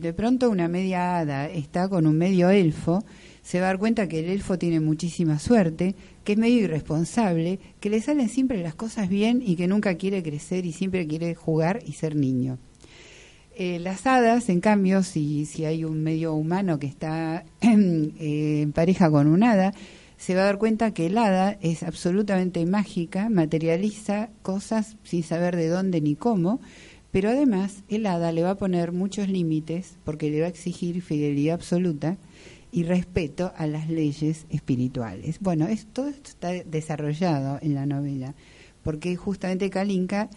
[0.00, 3.02] de pronto una media hada está con un medio elfo,
[3.42, 7.58] se va a dar cuenta que el elfo tiene muchísima suerte, que es medio irresponsable,
[7.80, 11.34] que le salen siempre las cosas bien y que nunca quiere crecer y siempre quiere
[11.34, 12.58] jugar y ser niño.
[13.56, 17.66] Eh, las hadas, en cambio, si, hay un medio humano que está eh,
[18.62, 19.74] en pareja con un hada,
[20.18, 25.56] se va a dar cuenta que el hada es absolutamente mágica, materializa cosas sin saber
[25.56, 26.60] de dónde ni cómo,
[27.12, 31.00] pero además el hada le va a poner muchos límites porque le va a exigir
[31.02, 32.18] fidelidad absoluta
[32.72, 35.38] y respeto a las leyes espirituales.
[35.40, 38.34] Bueno, es, todo esto está desarrollado en la novela,
[38.82, 40.28] porque justamente Kalinka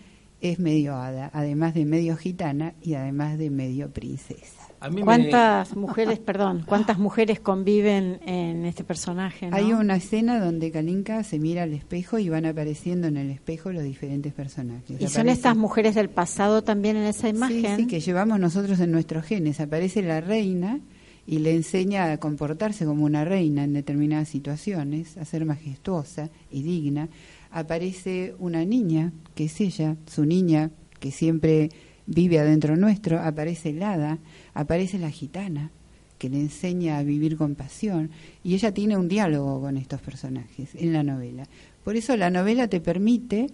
[0.41, 4.61] es medio hada, además de medio gitana y además de medio princesa.
[4.82, 9.47] A mí me- ¿Cuántas mujeres, perdón, cuántas mujeres conviven en este personaje?
[9.49, 9.55] no?
[9.55, 13.71] Hay una escena donde Kalinka se mira al espejo y van apareciendo en el espejo
[13.71, 14.99] los diferentes personajes.
[14.99, 17.61] ¿Y son estas mujeres del pasado también en esa imagen?
[17.77, 19.59] Sí, sí, que llevamos nosotros en nuestros genes.
[19.59, 20.79] Aparece la reina
[21.27, 26.63] y le enseña a comportarse como una reina en determinadas situaciones, a ser majestuosa y
[26.63, 27.07] digna.
[27.51, 31.69] Aparece una niña, que es ella, su niña, que siempre
[32.05, 33.19] vive adentro nuestro.
[33.19, 34.19] Aparece el hada,
[34.53, 35.71] aparece la gitana,
[36.17, 38.11] que le enseña a vivir con pasión.
[38.43, 41.45] Y ella tiene un diálogo con estos personajes en la novela.
[41.83, 43.47] Por eso la novela te permite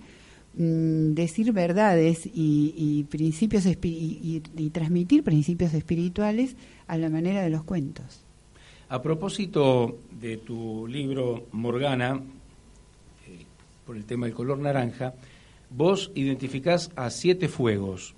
[0.55, 6.55] mm, decir verdades y, principios y transmitir principios espirituales
[6.87, 8.27] a la manera de los cuentos.
[8.89, 12.21] A propósito de tu libro Morgana,
[13.27, 13.45] eh,
[13.85, 15.13] por el tema del color naranja,
[15.69, 18.15] vos identificás a siete fuegos.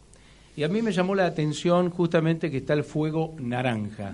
[0.59, 4.13] Y a mí me llamó la atención justamente que está el fuego naranja.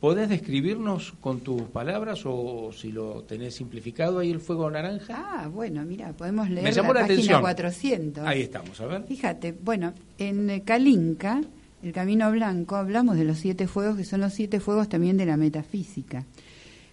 [0.00, 5.14] ¿Podés describirnos con tus palabras o si lo tenés simplificado ahí el fuego naranja?
[5.16, 7.40] Ah, bueno, mira, podemos leer me llamó la, la, página atención.
[7.40, 8.26] 400.
[8.26, 9.04] Ahí estamos, a ver.
[9.04, 11.40] Fíjate, bueno, en Kalinka,
[11.84, 15.26] el Camino Blanco, hablamos de los siete fuegos, que son los siete fuegos también de
[15.26, 16.24] la metafísica,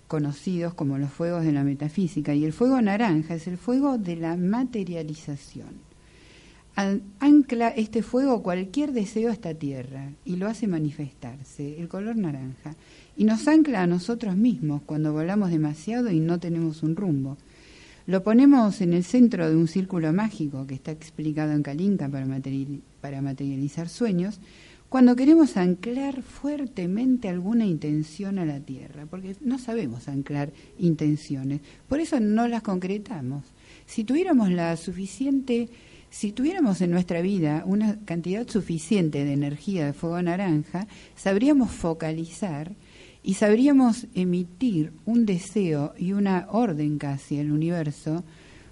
[0.08, 2.36] conocidos como los fuegos de la metafísica.
[2.36, 5.93] Y el fuego naranja es el fuego de la materialización.
[6.76, 12.16] An- ancla este fuego cualquier deseo a esta tierra y lo hace manifestarse, el color
[12.16, 12.76] naranja.
[13.16, 17.38] Y nos ancla a nosotros mismos cuando volamos demasiado y no tenemos un rumbo.
[18.08, 22.26] Lo ponemos en el centro de un círculo mágico que está explicado en Kalinka para,
[23.00, 24.40] para materializar sueños,
[24.90, 32.00] cuando queremos anclar fuertemente alguna intención a la tierra, porque no sabemos anclar intenciones, por
[32.00, 33.44] eso no las concretamos.
[33.86, 35.70] Si tuviéramos la suficiente,
[36.14, 40.86] si tuviéramos en nuestra vida una cantidad suficiente de energía de fuego naranja,
[41.16, 42.76] sabríamos focalizar
[43.24, 48.24] y sabríamos emitir un deseo y una orden casi al universo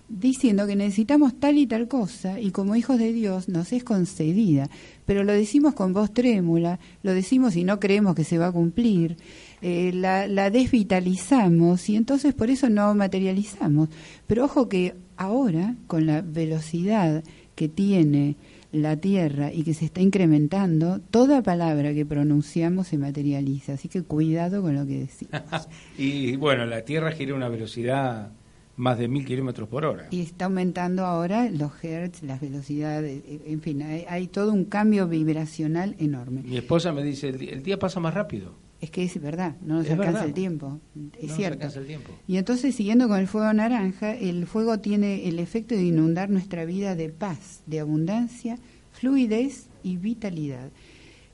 [0.07, 4.69] diciendo que necesitamos tal y tal cosa y como hijos de Dios nos es concedida,
[5.07, 8.51] pero lo decimos con voz trémula, lo decimos y no creemos que se va a
[8.51, 9.17] cumplir,
[9.63, 13.89] eh, la, la desvitalizamos y entonces por eso no materializamos.
[14.27, 17.23] Pero ojo que ahora, con la velocidad
[17.55, 18.35] que tiene
[18.71, 24.03] la Tierra y que se está incrementando, toda palabra que pronunciamos se materializa, así que
[24.03, 25.41] cuidado con lo que decimos.
[25.97, 28.31] y bueno, la Tierra gira a una velocidad
[28.77, 30.07] más de mil kilómetros por hora.
[30.11, 34.65] Y está aumentando ahora los hertz, las velocidades, eh, en fin, hay, hay todo un
[34.65, 36.41] cambio vibracional enorme.
[36.43, 38.53] Mi esposa me dice, el el día pasa más rápido.
[38.81, 40.27] Es que es verdad, no nos Es alcanza verdad.
[40.27, 41.53] el tiempo, es No nos cierto.
[41.53, 42.11] alcanza el tiempo.
[42.27, 46.65] Y entonces, siguiendo con el fuego naranja, el fuego tiene el efecto de inundar nuestra
[46.65, 48.57] vida de paz, de abundancia,
[48.91, 50.71] fluidez y vitalidad.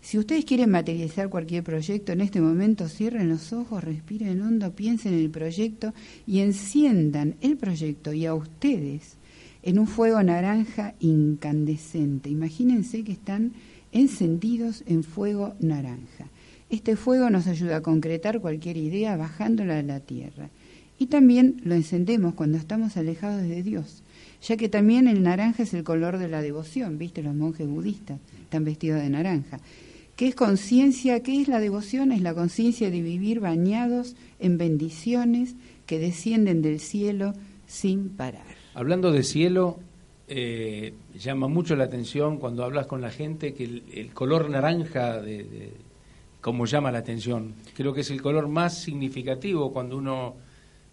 [0.01, 5.13] Si ustedes quieren materializar cualquier proyecto, en este momento cierren los ojos, respiren hondo, piensen
[5.13, 5.93] en el proyecto
[6.25, 9.17] y enciendan el proyecto y a ustedes
[9.63, 12.29] en un fuego naranja incandescente.
[12.29, 13.53] Imagínense que están
[13.91, 16.27] encendidos en fuego naranja.
[16.69, 20.49] Este fuego nos ayuda a concretar cualquier idea bajándola a la tierra.
[20.99, 24.03] Y también lo encendemos cuando estamos alejados de Dios,
[24.41, 27.21] ya que también el naranja es el color de la devoción, ¿viste?
[27.23, 29.59] Los monjes budistas están vestidos de naranja.
[30.15, 31.21] ¿Qué es conciencia?
[31.21, 32.11] ¿Qué es la devoción?
[32.11, 35.55] Es la conciencia de vivir bañados en bendiciones
[35.85, 37.33] que descienden del cielo
[37.67, 38.43] sin parar.
[38.73, 39.77] Hablando de cielo,
[40.27, 43.63] eh, llama mucho la atención cuando hablas con la gente que
[43.93, 45.71] el, color naranja, de-
[46.41, 50.35] como llama la atención, creo que es el color más significativo cuando uno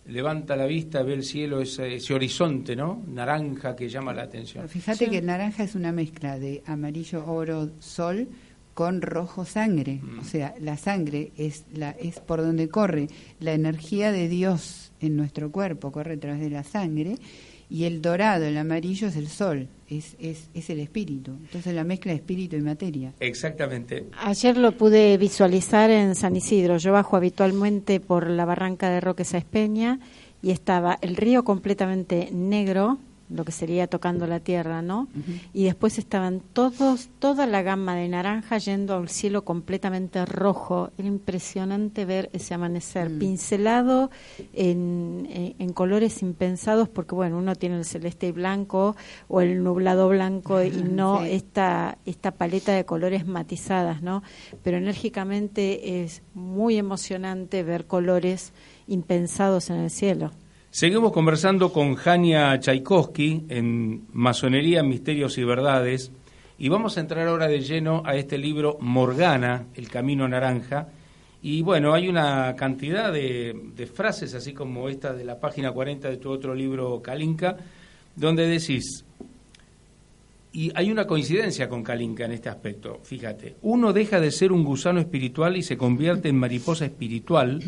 [0.07, 3.03] levanta la vista, ve el cielo, ese, ese horizonte, ¿no?
[3.07, 4.69] Naranja que llama la atención.
[4.69, 8.29] Fíjate que el naranja es una mezcla de amarillo, oro, sol
[8.75, 10.01] con rojo sangre.
[10.03, 10.19] Mm.
[10.19, 13.09] O sea, la sangre es, la, es por donde corre
[13.41, 17.17] la energía de Dios en nuestro cuerpo, corre a través de la sangre.
[17.71, 21.33] Y el dorado, el amarillo es el sol, es, es, es el espíritu.
[21.33, 23.13] Entonces la mezcla de espíritu y materia.
[23.21, 24.07] Exactamente.
[24.19, 26.77] Ayer lo pude visualizar en San Isidro.
[26.77, 29.99] Yo bajo habitualmente por la barranca de Roque Sáez Peña
[30.43, 32.99] y estaba el río completamente negro,
[33.31, 35.09] lo que sería tocando la tierra, ¿no?
[35.53, 40.91] Y después estaban todos, toda la gama de naranja yendo al cielo completamente rojo.
[40.99, 43.19] Era impresionante ver ese amanecer, Mm.
[43.19, 44.11] pincelado
[44.53, 48.95] en, en- en colores impensados, porque bueno, uno tiene el celeste y blanco
[49.29, 51.31] o el nublado blanco y no Sí.
[51.33, 54.23] esta, esta paleta de colores matizadas, ¿no?
[54.63, 58.53] Pero enérgicamente es muy emocionante ver colores
[58.87, 60.31] impensados en el cielo.
[60.75, 66.11] Seguimos conversando con Jania Tchaikovsky en Masonería, Misterios y Verdades
[66.59, 70.89] y vamos a entrar ahora de lleno a este libro Morgana, El Camino Naranja.
[71.43, 76.11] Y bueno, hay una cantidad de, de frases, así como esta de la página 40
[76.11, 77.57] de tu otro libro, Kalinka,
[78.17, 79.05] donde decís,
[80.53, 84.65] y hay una coincidencia con Kalinka en este aspecto, fíjate, uno deja de ser un
[84.65, 87.61] gusano espiritual y se convierte en mariposa espiritual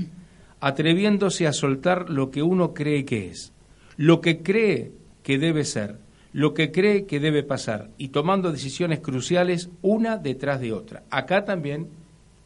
[0.60, 3.52] atreviéndose a soltar lo que uno cree que es,
[3.96, 4.92] lo que cree
[5.22, 5.98] que debe ser,
[6.32, 11.04] lo que cree que debe pasar y tomando decisiones cruciales una detrás de otra.
[11.10, 11.88] Acá también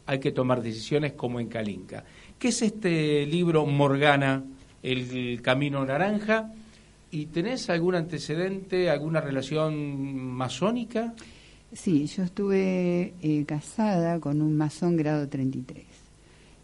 [0.05, 2.03] hay que tomar decisiones como en Kalinka.
[2.37, 4.43] ¿Qué es este libro Morgana,
[4.81, 6.51] El Camino Naranja?
[7.11, 11.13] ¿Y tenés algún antecedente, alguna relación masónica?
[11.73, 15.90] Sí, yo estuve eh, casada con un masón grado 33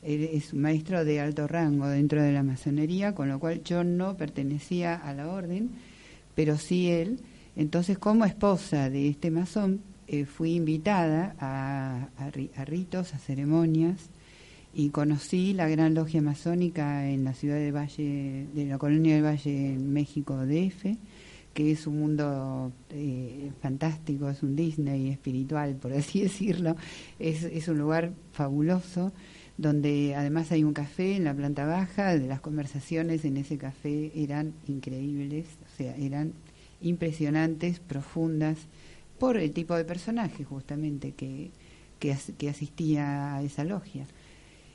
[0.07, 4.15] es un maestro de alto rango dentro de la masonería, con lo cual yo no
[4.15, 5.71] pertenecía a la orden,
[6.33, 7.19] pero sí él.
[7.57, 14.09] Entonces, como esposa de este masón, eh, fui invitada a, a, ritos, a ceremonias,
[14.73, 19.25] y conocí la gran logia masónica en la ciudad de Valle, de la colonia del
[19.25, 20.95] Valle en México DF,
[21.53, 26.77] que es un mundo eh, fantástico, es un Disney espiritual, por así decirlo,
[27.19, 29.11] es, es un lugar fabuloso
[29.57, 34.53] donde además hay un café en la planta baja, las conversaciones en ese café eran
[34.67, 36.33] increíbles, o sea, eran
[36.81, 38.57] impresionantes, profundas,
[39.17, 41.49] por el tipo de personaje justamente que,
[41.99, 42.11] que,
[42.49, 44.05] asistía a esa logia.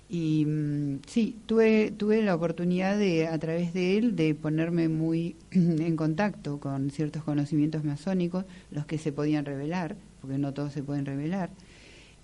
[0.09, 5.37] Y mm, sí, tuve, tuve la oportunidad de, a través de él, de ponerme muy
[5.53, 10.83] en contacto con ciertos conocimientos masónicos, los que se podían revelar, porque no todos se
[10.83, 11.51] pueden revelar,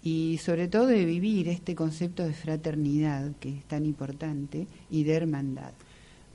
[0.03, 5.15] y sobre todo de vivir este concepto de fraternidad que es tan importante y de
[5.15, 5.73] hermandad.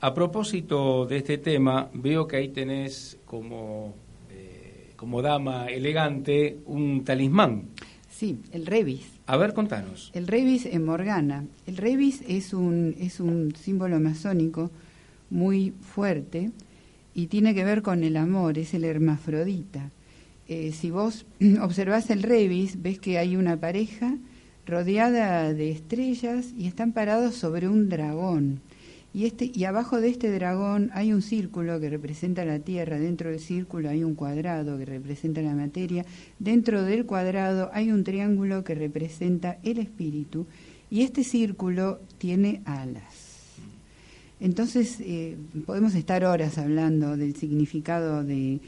[0.02, 3.94] A propósito de este tema, veo que ahí tenés como,
[4.30, 7.70] eh, como dama elegante un talismán.
[8.10, 9.10] Sí, el Revis.
[9.26, 10.12] A ver, contanos.
[10.14, 11.46] El Revis en Morgana.
[11.66, 14.70] El Revis es un, es un símbolo masónico
[15.30, 16.52] muy fuerte
[17.16, 19.90] y tiene que ver con el amor, es el hermafrodita.
[20.48, 21.26] Eh, si vos
[21.62, 24.18] observás el revis, ves que hay una pareja
[24.66, 28.62] rodeada de estrellas y están parados sobre un dragón.
[29.14, 33.30] Y, este, y abajo de este dragón hay un círculo que representa la Tierra, dentro
[33.30, 36.04] del círculo hay un cuadrado que representa la materia,
[36.40, 40.48] dentro del cuadrado hay un triángulo que representa el espíritu
[40.90, 43.24] y este círculo tiene alas.
[44.40, 48.60] Entonces eh, podemos estar horas hablando del significado de,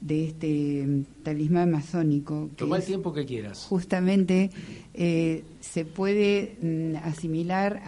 [0.00, 2.50] de este mm, talismán masónico.
[2.56, 3.66] Toma el tiempo que quieras.
[3.68, 4.50] Justamente
[4.94, 7.82] eh, se puede mm, asimilar,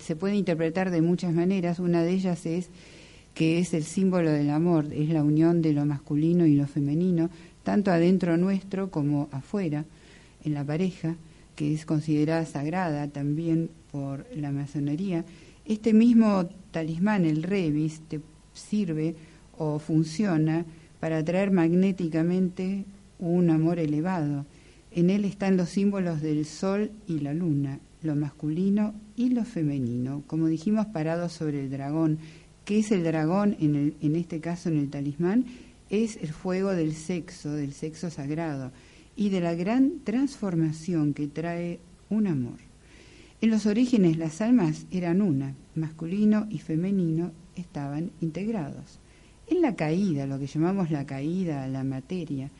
[0.00, 1.78] se puede interpretar de muchas maneras.
[1.78, 2.70] Una de ellas es
[3.38, 7.30] que es el símbolo del amor, es la unión de lo masculino y lo femenino,
[7.62, 9.84] tanto adentro nuestro como afuera,
[10.42, 11.14] en la pareja,
[11.54, 15.24] que es considerada sagrada también por la masonería.
[15.64, 18.20] Este mismo talismán, el revis, te
[18.54, 19.14] sirve
[19.56, 20.64] o funciona
[21.00, 22.84] para atraer magnéticamente
[23.18, 24.46] un amor elevado.
[24.90, 30.22] En él están los símbolos del sol y la luna, lo masculino y lo femenino,
[30.26, 32.18] como dijimos, parados sobre el dragón.
[32.64, 35.44] ¿Qué es el dragón en, el, en este caso en el talismán?
[35.90, 38.72] Es el fuego del sexo, del sexo sagrado
[39.16, 41.80] y de la gran transformación que trae
[42.10, 42.58] un amor.
[43.40, 48.98] En los orígenes las almas eran una, masculino y femenino estaban integrados.
[49.50, 52.50] En la caída, lo que llamamos la caída a la materia,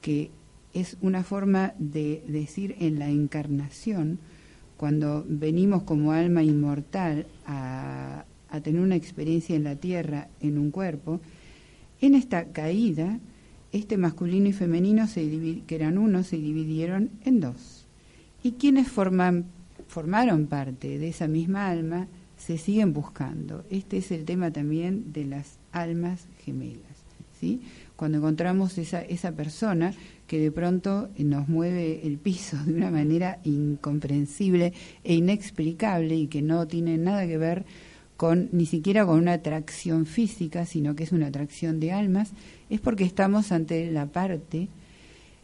[0.00, 0.30] que
[0.72, 4.18] es una forma de decir en la encarnación,
[4.76, 8.24] cuando venimos como alma inmortal a,
[8.62, 11.20] tener una experiencia en la tierra, en un cuerpo,
[12.00, 13.18] en esta caída,
[13.72, 17.86] este masculino y femenino, se que eran uno, se dividieron en dos.
[18.44, 19.46] Y quienes forman,
[19.88, 22.06] formaron parte de esa misma alma
[22.44, 23.64] se siguen buscando.
[23.70, 26.82] Este es el tema también de las almas gemelas.
[27.40, 27.62] ¿sí?
[27.96, 29.94] Cuando encontramos esa, esa persona
[30.26, 34.74] que de pronto nos mueve el piso de una manera incomprensible
[35.04, 37.64] e inexplicable y que no tiene nada que ver
[38.18, 42.32] con ni siquiera con una atracción física, sino que es una atracción de almas,
[42.68, 44.68] es porque estamos ante la parte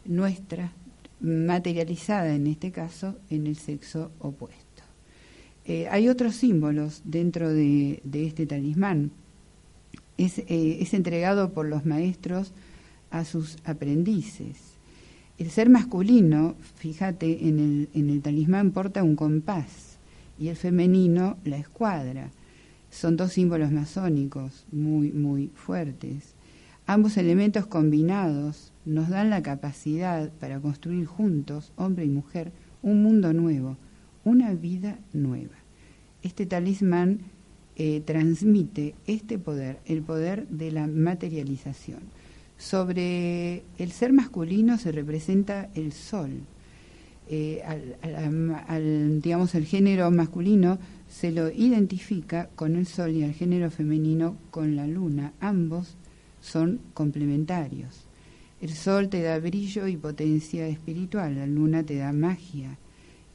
[0.05, 0.71] nuestra
[1.19, 4.60] materializada en este caso en el sexo opuesto.
[5.65, 9.11] Eh, hay otros símbolos dentro de este talismán.
[10.21, 12.53] Eh, es, entregado por los maestros
[13.09, 14.77] a sus aprendices.
[15.39, 19.97] El ser masculino, fíjate, en el, en el talismán porta un compás
[20.37, 22.29] y el femenino la escuadra.
[22.91, 26.35] son dos símbolos masónicos muy, muy fuertes.
[26.85, 32.51] Ambos elementos combinados nos dan la capacidad para construir juntos, hombre y mujer,
[32.83, 33.77] un mundo nuevo,
[34.23, 35.55] una vida nueva.
[36.23, 37.19] Este talismán
[37.75, 41.99] eh, transmite este poder, el poder de la materialización.
[42.57, 46.41] Sobre el ser masculino se representa el sol.
[47.27, 50.77] Eh, al, digamos, el género masculino
[51.09, 55.33] se lo identifica con el sol y al género femenino con la luna.
[55.39, 55.95] Ambos
[56.39, 58.05] son complementarios.
[58.61, 62.77] El sol te da brillo y potencia espiritual, la luna te da magia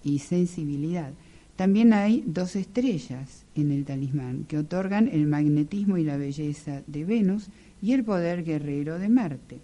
[0.06, 1.12] y sensibilidad.
[1.56, 7.04] También hay dos estrellas en el talismán que otorgan el magnetismo y la belleza de
[7.04, 7.48] Venus
[7.82, 9.58] y el poder guerrero de Marte.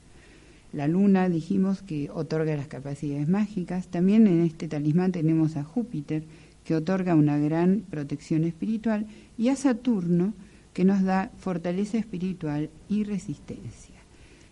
[0.72, 3.88] La luna dijimos que otorga las capacidades mágicas.
[3.88, 6.24] También en este talismán tenemos a Júpiter
[6.64, 9.06] que otorga una gran protección espiritual
[9.38, 10.32] y a Saturno
[10.72, 13.94] que nos da fortaleza espiritual y resistencia.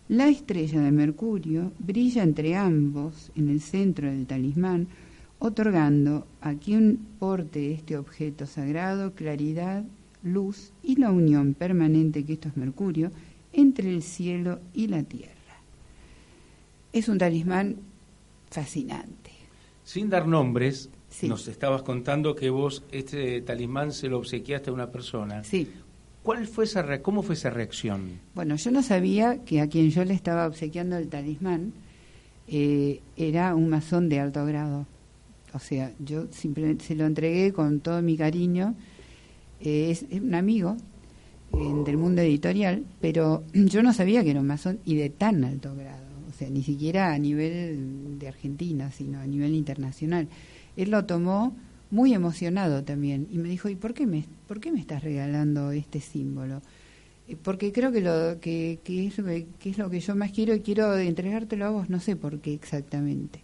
[0.09, 4.89] La estrella de Mercurio brilla entre ambos en el centro del talismán,
[5.41, 9.85] otorgando a quien porte este objeto sagrado claridad,
[10.23, 13.11] luz y la unión permanente que esto es Mercurio
[13.53, 15.35] entre el cielo y la tierra.
[16.93, 17.77] Es un talismán
[18.51, 19.33] fascinante.
[19.83, 20.91] Sin dar nombres,
[21.23, 25.43] nos estabas contando que vos este talismán se lo obsequiaste a una persona.
[25.43, 25.69] Sí.
[26.23, 28.21] ¿Cuál fue esa ¿Cómo fue esa reacción?
[28.35, 31.73] Bueno, yo no sabía que a quien yo le estaba obsequiando el talismán
[32.47, 34.87] eh, era un masón de alto grado.
[35.55, 38.75] O sea, yo simplemente se lo entregué con todo mi cariño.
[39.61, 40.77] Eh, es, un amigo
[41.85, 45.75] del mundo editorial, pero yo no sabía que era un masón y de tan alto
[45.75, 46.05] grado.
[46.29, 50.29] O sea, ni siquiera a nivel de Argentina, sino a nivel internacional.
[50.77, 51.55] Él lo tomó
[51.91, 55.73] muy emocionado también y me dijo, ¿y por qué me, por qué me estás regalando
[55.73, 56.63] este símbolo?
[57.29, 59.15] Eh, porque creo que, lo, que, que, es,
[59.59, 62.41] que es lo que yo más quiero y quiero entregártelo a vos, no sé por
[62.41, 63.41] qué exactamente.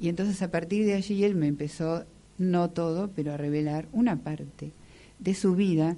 [0.00, 2.04] Y entonces a partir de allí él me empezó,
[2.38, 4.72] no todo, pero a revelar una parte
[5.18, 5.96] de su vida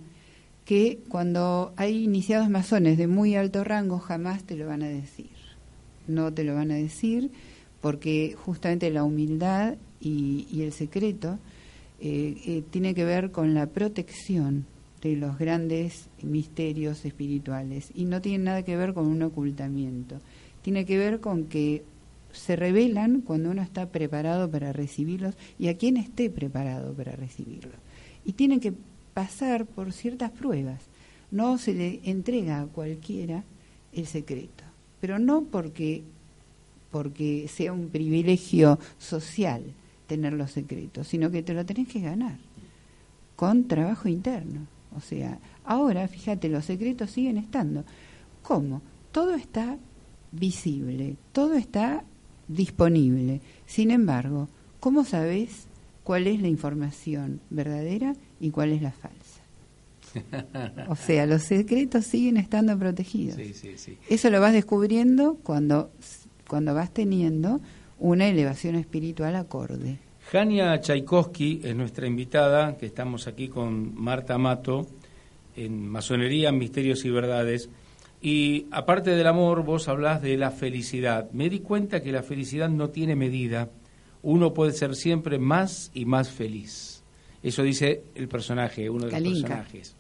[0.64, 5.30] que cuando hay iniciados masones de muy alto rango jamás te lo van a decir.
[6.06, 7.30] No te lo van a decir
[7.80, 11.38] porque justamente la humildad y, el secreto
[12.00, 14.66] eh, eh, tiene que ver con la protección
[15.02, 20.18] de los grandes misterios espirituales y no tiene nada que ver con un ocultamiento.
[20.62, 21.84] Tiene que ver con que
[22.32, 27.74] se revelan cuando uno está preparado para recibirlos y a quien esté preparado para recibirlos.
[28.24, 28.72] Y tienen que
[29.14, 30.80] pasar por ciertas pruebas.
[31.30, 33.44] No se le entrega a cualquiera
[33.92, 34.64] el secreto,
[35.00, 36.02] pero no porque,
[36.90, 39.62] porque sea un privilegio social
[40.06, 42.36] tener los secretos, sino que te lo tenés que ganar
[43.36, 44.66] con trabajo interno.
[44.96, 47.84] O sea, ahora, fíjate, los secretos siguen estando.
[48.42, 48.82] ¿Cómo?
[49.12, 49.78] Todo está
[50.32, 52.04] visible, todo está
[52.54, 53.40] disponible.
[53.66, 54.48] Sin embargo,
[54.80, 55.66] ¿cómo sabes
[56.04, 59.40] cuál es la información verdadera y cuál es la falsa?
[60.88, 63.38] O sea, los secretos siguen estando protegidos.
[64.08, 65.90] Eso lo vas descubriendo cuando,
[66.48, 67.60] cuando vas teniendo
[67.98, 69.98] una elevación espiritual acorde.
[70.32, 74.86] Jania Tchaikovsky es nuestra invitada, que estamos aquí con Marta Mato
[75.56, 77.68] en Masonería, Misterios y Verdades.
[78.20, 81.30] Y aparte del amor, vos hablás de la felicidad.
[81.32, 83.70] Me di cuenta que la felicidad no tiene medida.
[84.22, 87.02] Uno puede ser siempre más y más feliz.
[87.42, 89.96] Eso dice el personaje, uno de los personajes.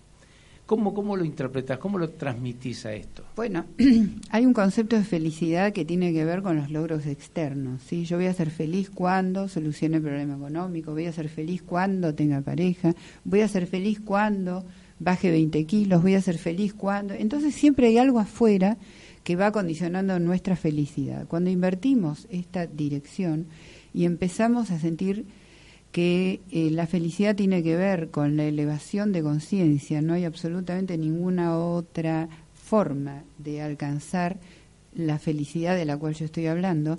[0.66, 1.78] ¿Cómo, ¿Cómo lo interpretas?
[1.78, 3.24] ¿Cómo lo transmitís a esto?
[3.34, 3.64] Bueno,
[4.30, 7.82] hay un concepto de felicidad que tiene que ver con los logros externos.
[7.82, 8.04] ¿sí?
[8.04, 12.14] Yo voy a ser feliz cuando solucione el problema económico, voy a ser feliz cuando
[12.14, 12.94] tenga pareja,
[13.24, 14.64] voy a ser feliz cuando
[15.00, 17.14] baje 20 kilos, voy a ser feliz cuando.
[17.14, 18.76] Entonces siempre hay algo afuera
[19.24, 21.26] que va condicionando nuestra felicidad.
[21.26, 23.46] Cuando invertimos esta dirección
[23.92, 25.26] y empezamos a sentir
[25.90, 30.96] que eh, la felicidad tiene que ver con la elevación de conciencia, no hay absolutamente
[30.96, 34.38] ninguna otra forma de alcanzar
[34.94, 36.98] la felicidad de la cual yo estoy hablando,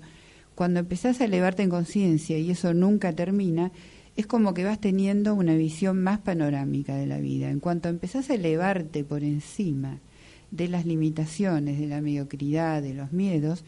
[0.56, 3.72] cuando empezás a elevarte en conciencia y eso nunca termina,
[4.22, 7.50] es como que vas teniendo una visión más panorámica de la vida.
[7.50, 10.00] En cuanto empezás a elevarte por encima
[10.52, 13.64] de las limitaciones, de la mediocridad, de los miedos,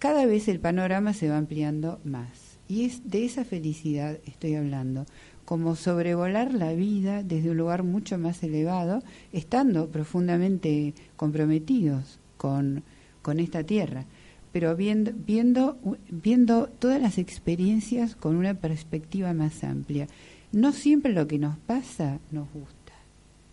[0.00, 2.58] cada vez el panorama se va ampliando más.
[2.66, 5.06] Y es de esa felicidad estoy hablando,
[5.44, 12.82] como sobrevolar la vida desde un lugar mucho más elevado, estando profundamente comprometidos con,
[13.22, 14.06] con esta tierra
[14.52, 15.78] pero viendo, viendo,
[16.10, 20.06] viendo todas las experiencias con una perspectiva más amplia.
[20.52, 22.92] No siempre lo que nos pasa nos gusta.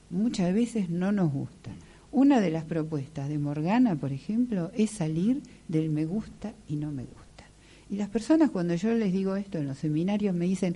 [0.10, 1.72] muchas veces no nos gusta.
[2.12, 6.92] Una de las propuestas de Morgana, por ejemplo, es salir del me gusta y no
[6.92, 7.46] me gusta.
[7.90, 10.76] Y las personas cuando yo les digo esto en los seminarios me dicen,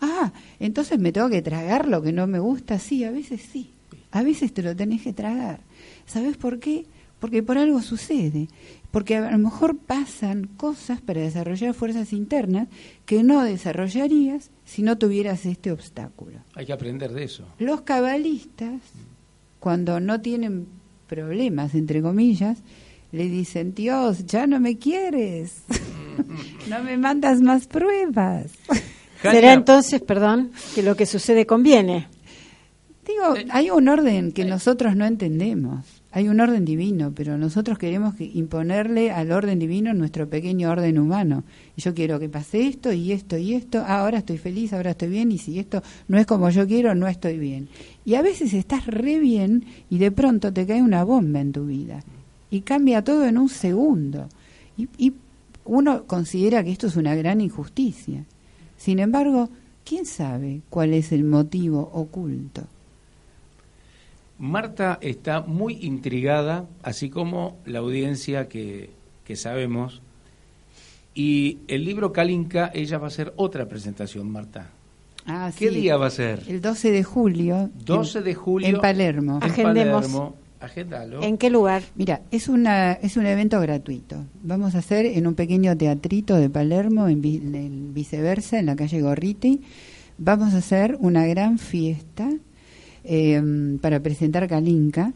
[0.00, 2.78] ah, entonces me tengo que tragar lo que no me gusta.
[2.78, 3.70] Sí, a veces sí,
[4.10, 5.60] a veces te lo tenés que tragar.
[6.06, 6.86] ¿Sabes por qué?
[7.18, 8.48] Porque por algo sucede.
[8.94, 12.68] Porque a lo mejor pasan cosas para desarrollar fuerzas internas
[13.06, 16.38] que no desarrollarías si no tuvieras este obstáculo.
[16.54, 17.44] Hay que aprender de eso.
[17.58, 18.80] Los cabalistas,
[19.58, 20.68] cuando no tienen
[21.08, 22.62] problemas, entre comillas,
[23.10, 25.64] le dicen, Dios, ya no me quieres,
[26.68, 28.52] no me mandas más pruebas.
[29.22, 32.06] Será entonces, perdón, que lo que sucede conviene.
[33.04, 35.84] Digo, Eh, hay un orden que nosotros no entendemos.
[36.16, 40.96] Hay un orden divino, pero nosotros queremos que imponerle al orden divino nuestro pequeño orden
[40.96, 41.42] humano.
[41.76, 43.82] Yo quiero que pase esto y esto y esto.
[43.84, 45.32] Ah, ahora estoy feliz, ahora estoy bien.
[45.32, 47.68] Y si esto no es como yo quiero, no estoy bien.
[48.04, 51.66] Y a veces estás re bien y de pronto te cae una bomba en tu
[51.66, 52.04] vida.
[52.48, 54.28] Y cambia todo en un segundo.
[54.76, 55.14] Y
[55.64, 58.24] uno considera que esto es una gran injusticia.
[58.76, 59.48] Sin embargo,
[59.84, 62.68] ¿quién sabe cuál es el motivo oculto?
[64.38, 68.90] Marta está muy intrigada, así como la audiencia que,
[69.24, 70.02] que sabemos.
[71.14, 74.70] Y el libro Kalinka, ella va a hacer otra presentación, Marta.
[75.26, 75.74] Ah, ¿Qué sí.
[75.76, 76.42] día va a ser?
[76.48, 77.70] El 12 de julio.
[77.84, 78.68] 12 de julio.
[78.68, 79.38] En Palermo.
[79.42, 80.06] En Agendemos.
[80.06, 80.36] Palermo.
[80.60, 81.22] Agendalo.
[81.22, 81.82] ¿En qué lugar?
[81.94, 84.24] Mira, es, una, es un evento gratuito.
[84.42, 89.02] Vamos a hacer en un pequeño teatrito de Palermo, en, en viceversa, en la calle
[89.02, 89.60] Gorriti.
[90.16, 92.30] Vamos a hacer una gran fiesta
[93.04, 95.12] eh, para presentar Kalinka,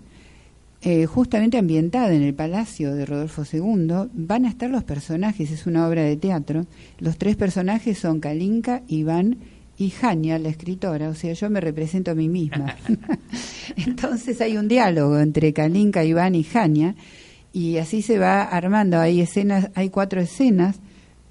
[0.80, 4.10] eh, justamente ambientada en el Palacio de Rodolfo II.
[4.12, 6.66] Van a estar los personajes, es una obra de teatro.
[7.00, 9.38] Los tres personajes son Kalinka, Iván
[9.76, 12.76] y Jania, la escritora, o sea, yo me represento a mí misma.
[13.76, 16.94] Entonces hay un diálogo entre Kalinka, Iván y Jania,
[17.52, 19.00] y así se va armando.
[19.00, 20.80] Hay escenas, hay cuatro escenas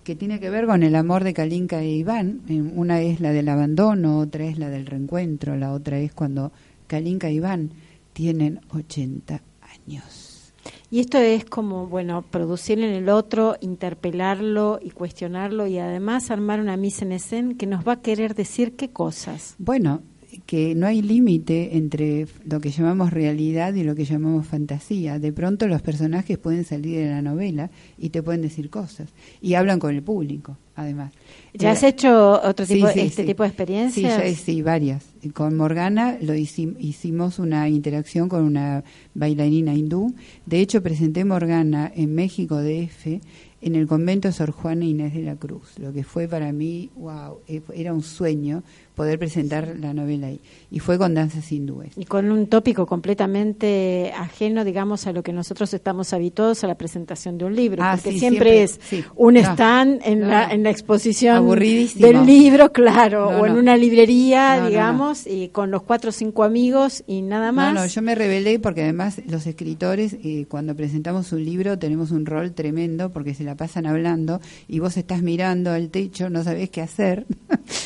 [0.08, 2.40] que tiene que ver con el amor de Kalinka e Iván.
[2.74, 6.54] Una es la del abandono, otra es la del reencuentro, la otra es cuando
[6.88, 7.72] Kalinka e Iván
[8.14, 9.42] tienen 80
[9.86, 10.54] años.
[10.90, 16.62] Y esto es como, bueno, producir en el otro, interpelarlo y cuestionarlo y además armar
[16.62, 19.56] una mise en escena que nos va a querer decir qué cosas.
[19.58, 20.04] Bueno,
[20.46, 25.20] que no hay límite entre lo que llamamos realidad y lo que llamamos fantasía.
[25.20, 29.10] De pronto los personajes pueden salir de la novela y te pueden decir cosas.
[29.42, 31.12] Y hablan con el público, además.
[31.54, 33.28] ¿Ya Eh, has hecho otro sí, tipo, sí, este sí.
[33.28, 34.18] tipo de Sí, experiencias?
[34.18, 35.06] ya- sí, varias.
[35.34, 38.84] Con Morgana lo hici- hicimos una interacción con una
[39.16, 40.14] bailarina hindú.
[40.46, 43.20] De hecho, presenté Morgana en México DF
[43.60, 47.40] en el convento Sor Juana Inés de la Cruz, lo que fue para mí, wow,
[47.48, 48.62] eh, era un sueño
[48.98, 50.42] poder presentar la novela ahí.
[50.72, 51.92] Y fue con danzas hindúes.
[51.96, 56.76] Y con un tópico completamente ajeno, digamos, a lo que nosotros estamos habituados a la
[56.76, 59.06] presentación de un libro, Ah, porque sí, siempre, siempre, es sí.
[59.16, 63.54] un No, stand en, no, la, en la exposición del libro, claro, No, o en
[63.56, 67.74] una librería, digamos, y con los cuatro o cinco amigos y nada más.
[67.76, 72.10] No, no, yo me rebelé porque además los escritores, eh, cuando presentamos un libro, tenemos
[72.10, 76.44] un rol tremendo porque se la pasan hablando y vos estás mirando al techo, no
[76.44, 77.26] sabés qué hacer.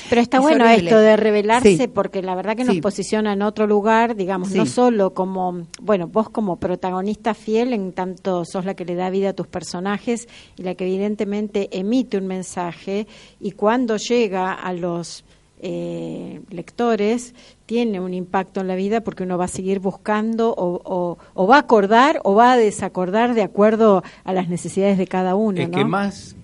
[0.10, 0.90] Pero está Es bueno horrible.
[0.90, 1.88] esto de revelarse Sí.
[1.88, 2.82] porque la verdad que nos Sí.
[2.82, 8.46] posiciona en otro lugar, digamos, no solo como, bueno, vos como protagonista fiel, en tanto
[8.46, 10.28] sos la que le da vida a tus personajes
[10.58, 13.08] y la que evidentemente emite un mensaje
[13.40, 15.26] y cuando llega a los
[15.64, 17.36] eh, lectores
[17.68, 21.48] tiene un impacto en la vida porque uno va a seguir buscando o, o- o
[21.48, 25.62] va a acordar o va a desacordar de acuerdo a las necesidades de cada uno,
[25.62, 25.78] es ¿no?
[25.78, 26.36] que más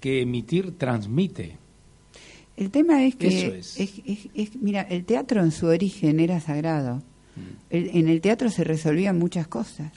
[0.00, 1.56] que emitir, transmite.
[2.60, 3.80] El tema es que, Eso es.
[3.80, 6.96] es- es- es- mira, el teatro en su origen era sagrado.
[7.36, 7.40] Mm.
[7.70, 9.90] El- en el teatro se resolvían muchas cosas.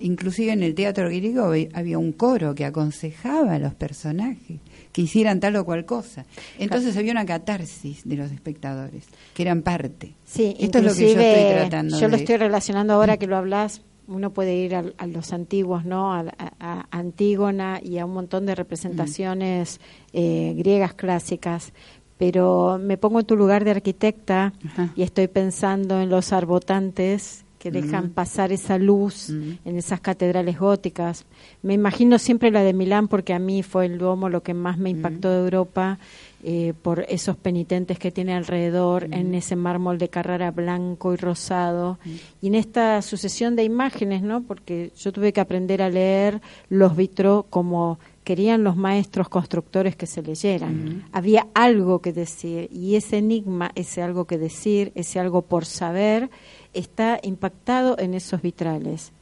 [0.00, 4.58] Inclusive en el teatro griego había un coro que aconsejaba a los personajes
[4.90, 6.26] que hicieran tal o cual cosa.
[6.58, 10.14] Entonces había una catarsis de los espectadores, que eran parte.
[10.24, 13.36] Sí, Esto es lo que yo estoy tratando yo lo estoy relacionando ahora que lo
[13.36, 13.82] hablas.
[14.08, 16.12] Uno puede ir al- a, los antiguos, ¿no?
[16.12, 19.80] A, a- a Antígona y a un montón de representaciones
[20.12, 21.72] eh, griegas clásicas.
[22.18, 24.52] Pero me pongo en tu lugar de arquitecta
[24.94, 29.30] y estoy pensando en los arbotantes que dejan pasar esa luz
[29.64, 31.24] en esas catedrales góticas.
[31.62, 34.78] Me imagino siempre la de Milán porque a mí fue el Duomo lo que más
[34.78, 35.98] me impactó de Europa
[36.44, 41.98] eh, por esos penitentes que tiene alrededor, en ese mármol de Carrara blanco y rosado,
[42.40, 44.42] y en esta sucesión de imágenes, ¿no?
[44.42, 50.06] Porque yo tuve que aprender a leer los vitros como querían los maestros constructores que
[50.06, 51.04] se leyeran.
[51.12, 56.28] Había algo que decir, y ese enigma, ese algo que decir, ese algo por saber,
[56.72, 59.12] está impactado en esos vitrales.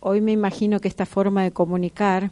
[0.00, 2.30] Hoy me imagino que esta forma de comunicar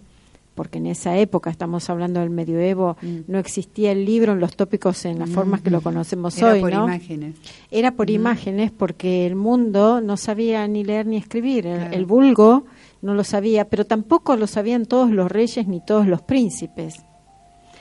[0.61, 3.20] porque en esa época, estamos hablando del medioevo, Mm.
[3.28, 6.61] no existía el libro en los tópicos en las formas que lo conocemos Era hoy,
[6.61, 6.84] por ¿no?
[6.84, 7.36] imágenes.
[7.70, 11.66] Era por imágenes porque el mundo no sabía ni leer ni escribir.
[11.66, 11.96] El, Claro.
[11.96, 12.64] el vulgo
[13.00, 17.02] no lo sabía, pero tampoco lo sabían todos los reyes ni todos los príncipes.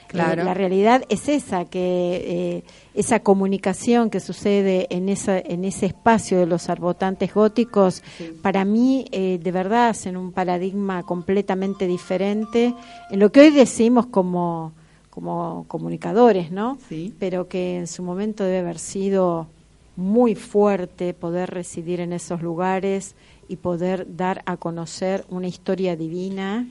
[0.10, 0.42] Claro.
[0.42, 1.78] Eh, la realidad es esa, que
[2.26, 2.64] eh,
[2.96, 8.02] esa comunicación que sucede en, esa, en ese espacio de los arbotantes góticos,
[8.42, 12.74] para mí eh, de verdad hacen un paradigma completamente diferente
[13.12, 14.74] en lo que hoy decimos como,
[15.12, 16.80] como comunicadores, ¿no?
[16.90, 17.14] Sí.
[17.20, 19.48] Pero que en su momento debe haber sido
[19.96, 23.16] muy fuerte poder residir en esos lugares
[23.48, 26.68] y poder dar a conocer una historia divina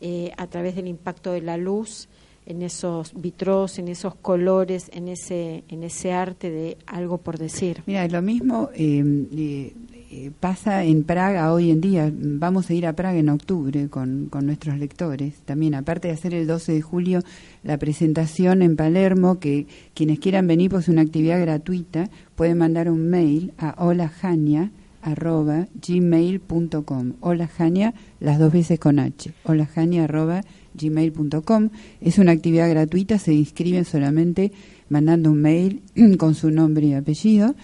[0.00, 2.08] eh, a través del impacto de la luz
[2.46, 7.82] en esos vitros, en esos colores, en ese, en ese arte de algo por decir.
[7.86, 9.02] Mira, lo mismo eh,
[9.36, 9.74] eh,
[10.10, 12.12] eh, pasa en Praga hoy en día.
[12.12, 15.34] Vamos a ir a Praga en octubre con, con nuestros lectores.
[15.44, 17.20] También, aparte de hacer el 12 de julio
[17.62, 22.90] la presentación en Palermo, que quienes quieran venir, pues es una actividad gratuita, pueden mandar
[22.90, 24.70] un mail a holajania
[25.02, 29.68] arroba gmail.com hola Jania las dos veces con H hola
[32.00, 34.52] es una actividad gratuita se inscriben solamente
[34.88, 35.82] mandando un mail
[36.18, 37.54] con su nombre y apellido.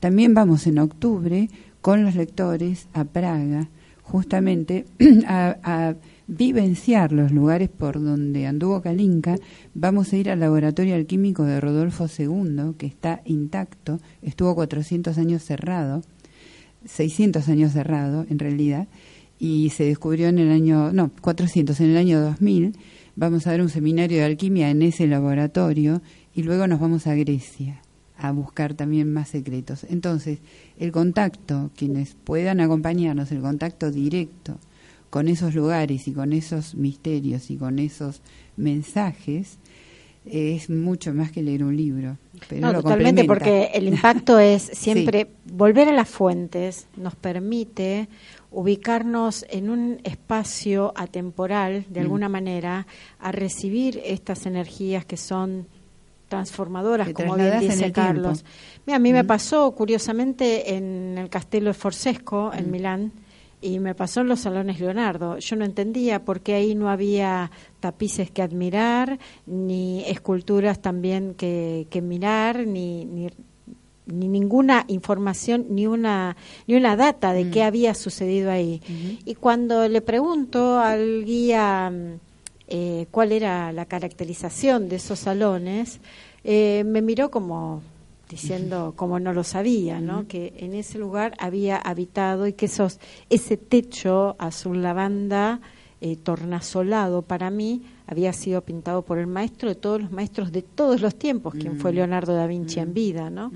[0.00, 1.48] También vamos en octubre
[1.80, 3.68] con los lectores a Praga
[4.02, 4.84] justamente
[5.26, 5.94] a, a
[6.26, 9.36] vivenciar los lugares por donde anduvo Kalinka,
[9.74, 15.42] vamos a ir al laboratorio alquímico de Rodolfo II, que está intacto, estuvo 400 años
[15.42, 16.02] cerrado,
[16.84, 18.88] 600 años cerrado en realidad,
[19.38, 22.76] y se descubrió en el año, no, 400, en el año 2000.
[23.16, 26.02] Vamos a dar un seminario de alquimia en ese laboratorio
[26.34, 27.80] y luego nos vamos a Grecia
[28.18, 29.84] a buscar también más secretos.
[29.88, 30.38] Entonces,
[30.78, 34.58] el contacto, quienes puedan acompañarnos, el contacto directo
[35.10, 38.22] con esos lugares y con esos misterios y con esos
[38.56, 39.58] mensajes,
[40.26, 42.18] es mucho más que leer un libro.
[42.48, 48.08] Pero No, lo totalmente, porque el impacto es siempre volver a las fuentes, nos permite
[48.56, 52.02] ubicarnos en un espacio atemporal, de Mm.
[52.04, 52.86] alguna manera,
[53.20, 55.66] a recibir estas energías que son
[56.28, 58.44] transformadoras, como bien dice Carlos.
[58.86, 62.58] Mira, a mí me pasó curiosamente en el Castello de Forsesco, Mm.
[62.58, 63.12] en Milán,
[63.60, 65.36] y me pasó en los salones Leonardo.
[65.38, 67.50] Yo no entendía por qué ahí no había
[67.80, 73.28] tapices que admirar, ni esculturas también que, que mirar, ni, ni,
[74.06, 76.36] ni ninguna información, ni una,
[76.66, 78.80] ni una data de qué había sucedido ahí.
[79.24, 82.20] Y cuando le pregunto al guía mm,
[82.68, 86.00] eh, cuál era la caracterización de esos salones,
[86.44, 87.82] eh, me miró como
[88.28, 90.26] diciendo como no lo sabía, ¿no?
[90.26, 92.98] Que en ese lugar había habitado y que esos
[93.30, 95.60] ese techo azul lavanda
[96.00, 100.62] eh, tornasolado para mí había sido pintado por el maestro de todos los maestros de
[100.62, 103.50] todos los tiempos, quien fue Leonardo da Vinci en vida, ¿no?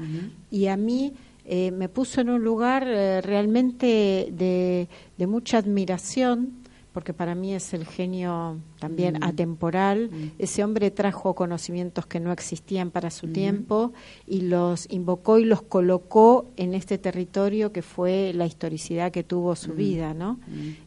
[0.51, 1.13] Y a mí
[1.45, 4.89] eh, me puso en un lugar eh, realmente de,
[5.19, 6.60] de mucha admiración
[6.93, 9.25] porque para mí es el genio también Mm.
[9.25, 10.11] atemporal.
[10.39, 13.93] Ese hombre trajo conocimientos que no existían para su tiempo
[14.27, 19.53] y los invocó y los colocó en este territorio que fue la historicidad que tuvo
[19.53, 19.57] Mm.
[19.57, 20.41] su vida, ¿no?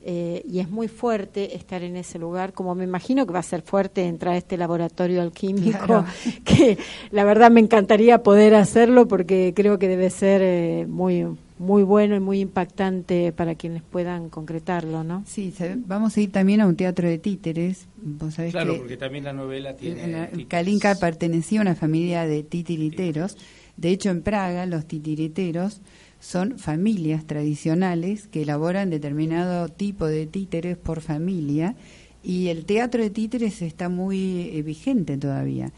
[0.04, 3.44] Eh, y es muy fuerte estar en ese lugar, como me imagino que va a
[3.44, 6.06] ser fuerte entrar a este laboratorio alquímico, Claro.
[6.44, 6.78] que
[7.12, 11.26] la verdad me encantaría poder hacerlo porque creo que debe ser eh, muy
[11.60, 15.24] muy bueno y muy impactante para quienes puedan concretarlo, ¿no?
[15.28, 15.54] Sí,
[15.86, 17.88] vamos a ir también a un teatro de títeres.
[17.98, 20.48] Vos sabés Claro, que porque también la novela tiene...
[20.48, 23.38] Kalinka pertenecía a una familia de titiriteros.
[23.78, 25.82] De hecho, en Praga los titiriteros
[26.20, 31.76] son familias tradicionales que elaboran determinado tipo de títeres por familia
[32.24, 35.72] y el teatro de títeres está muy eh, vigente todavía.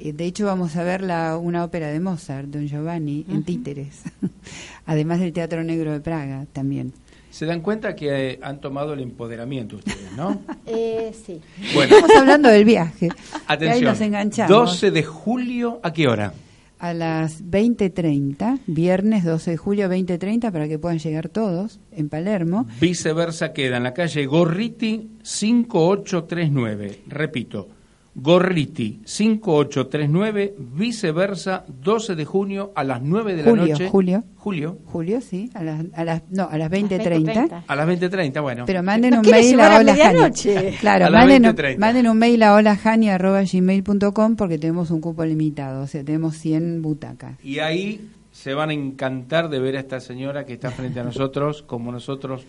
[0.00, 4.02] Eh, De hecho, vamos a ver la, una ópera de Mozart, Don Giovanni, en títeres,
[4.86, 6.92] además del Teatro Negro de Praga también.
[7.30, 10.40] Se dan cuenta que eh, han tomado el empoderamiento ustedes, ¿no?
[10.66, 11.40] Eh, sí.
[11.74, 13.08] Bueno, Estamos hablando del viaje.
[13.46, 13.84] Ahí atención.
[13.92, 14.50] nos enganchamos.
[14.50, 16.32] 12 de julio, ¿a qué hora?
[16.80, 22.66] A las 20.30, viernes 12 de julio 20.30, para que puedan llegar todos en Palermo.
[22.80, 27.02] Viceversa queda en la calle Gorriti 5839.
[27.06, 27.68] Repito,
[28.12, 33.88] Gorriti 5839, viceversa 12 de junio a las 9 de Julio, la noche.
[33.88, 34.24] Julio.
[34.36, 34.78] Julio.
[34.84, 37.22] Julio, sí, a las, a las, no, a las 20.30.
[37.24, 37.62] 20:30.
[37.68, 38.64] A las 20.30, bueno.
[38.66, 40.32] Pero manden Nos un mail a hola.
[40.80, 41.78] Claro, A las manden, un- 20:30.
[41.78, 47.38] manden un mail a holajani@gmail.com porque tenemos un cupo limitado, o sea, tenemos 100 butacas.
[47.44, 51.04] Y ahí se van a encantar de ver a esta señora que está frente a
[51.04, 52.42] nosotros, como nosotros,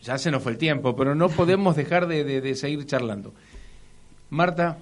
[0.00, 3.34] ya se nos fue el tiempo, pero no podemos dejar de, de- de seguir charlando.
[4.30, 4.78] Marta,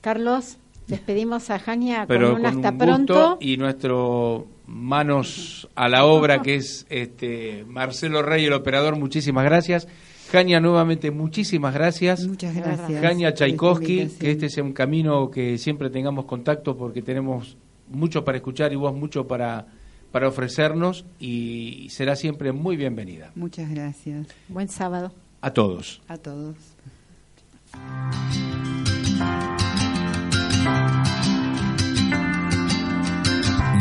[0.00, 3.38] Carlos, despedimos a Jania pero con un con hasta un pronto.
[3.40, 9.88] y nuestro manos a la obra que es este Marcelo Rey, el operador, muchísimas gracias.
[10.30, 12.24] Jania, nuevamente, muchísimas gracias.
[12.24, 13.02] Muchas gracias.
[13.02, 17.56] Jania Tchaikovsky, que este sea un camino que siempre tengamos contacto porque tenemos
[17.88, 19.66] mucho para escuchar y vos mucho para,
[20.12, 23.32] para ofrecernos y será siempre muy bienvenida.
[23.34, 25.12] Muchas gracias Buen sábado.
[25.40, 26.00] A todos.
[26.06, 26.54] a todos.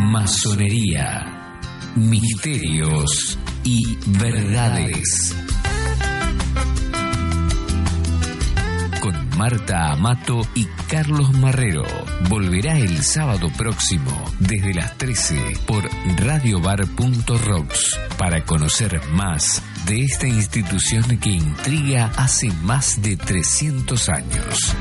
[0.10, 1.62] Masonería,
[1.96, 5.36] misterios y verdades.
[9.02, 11.84] Con Marta Amato y Carlos Marrero.
[12.28, 15.88] Volverá el sábado próximo desde las 13 por
[16.18, 24.76] radiobar.rocks para conocer más de esta institución que intriga hace más de 300 años.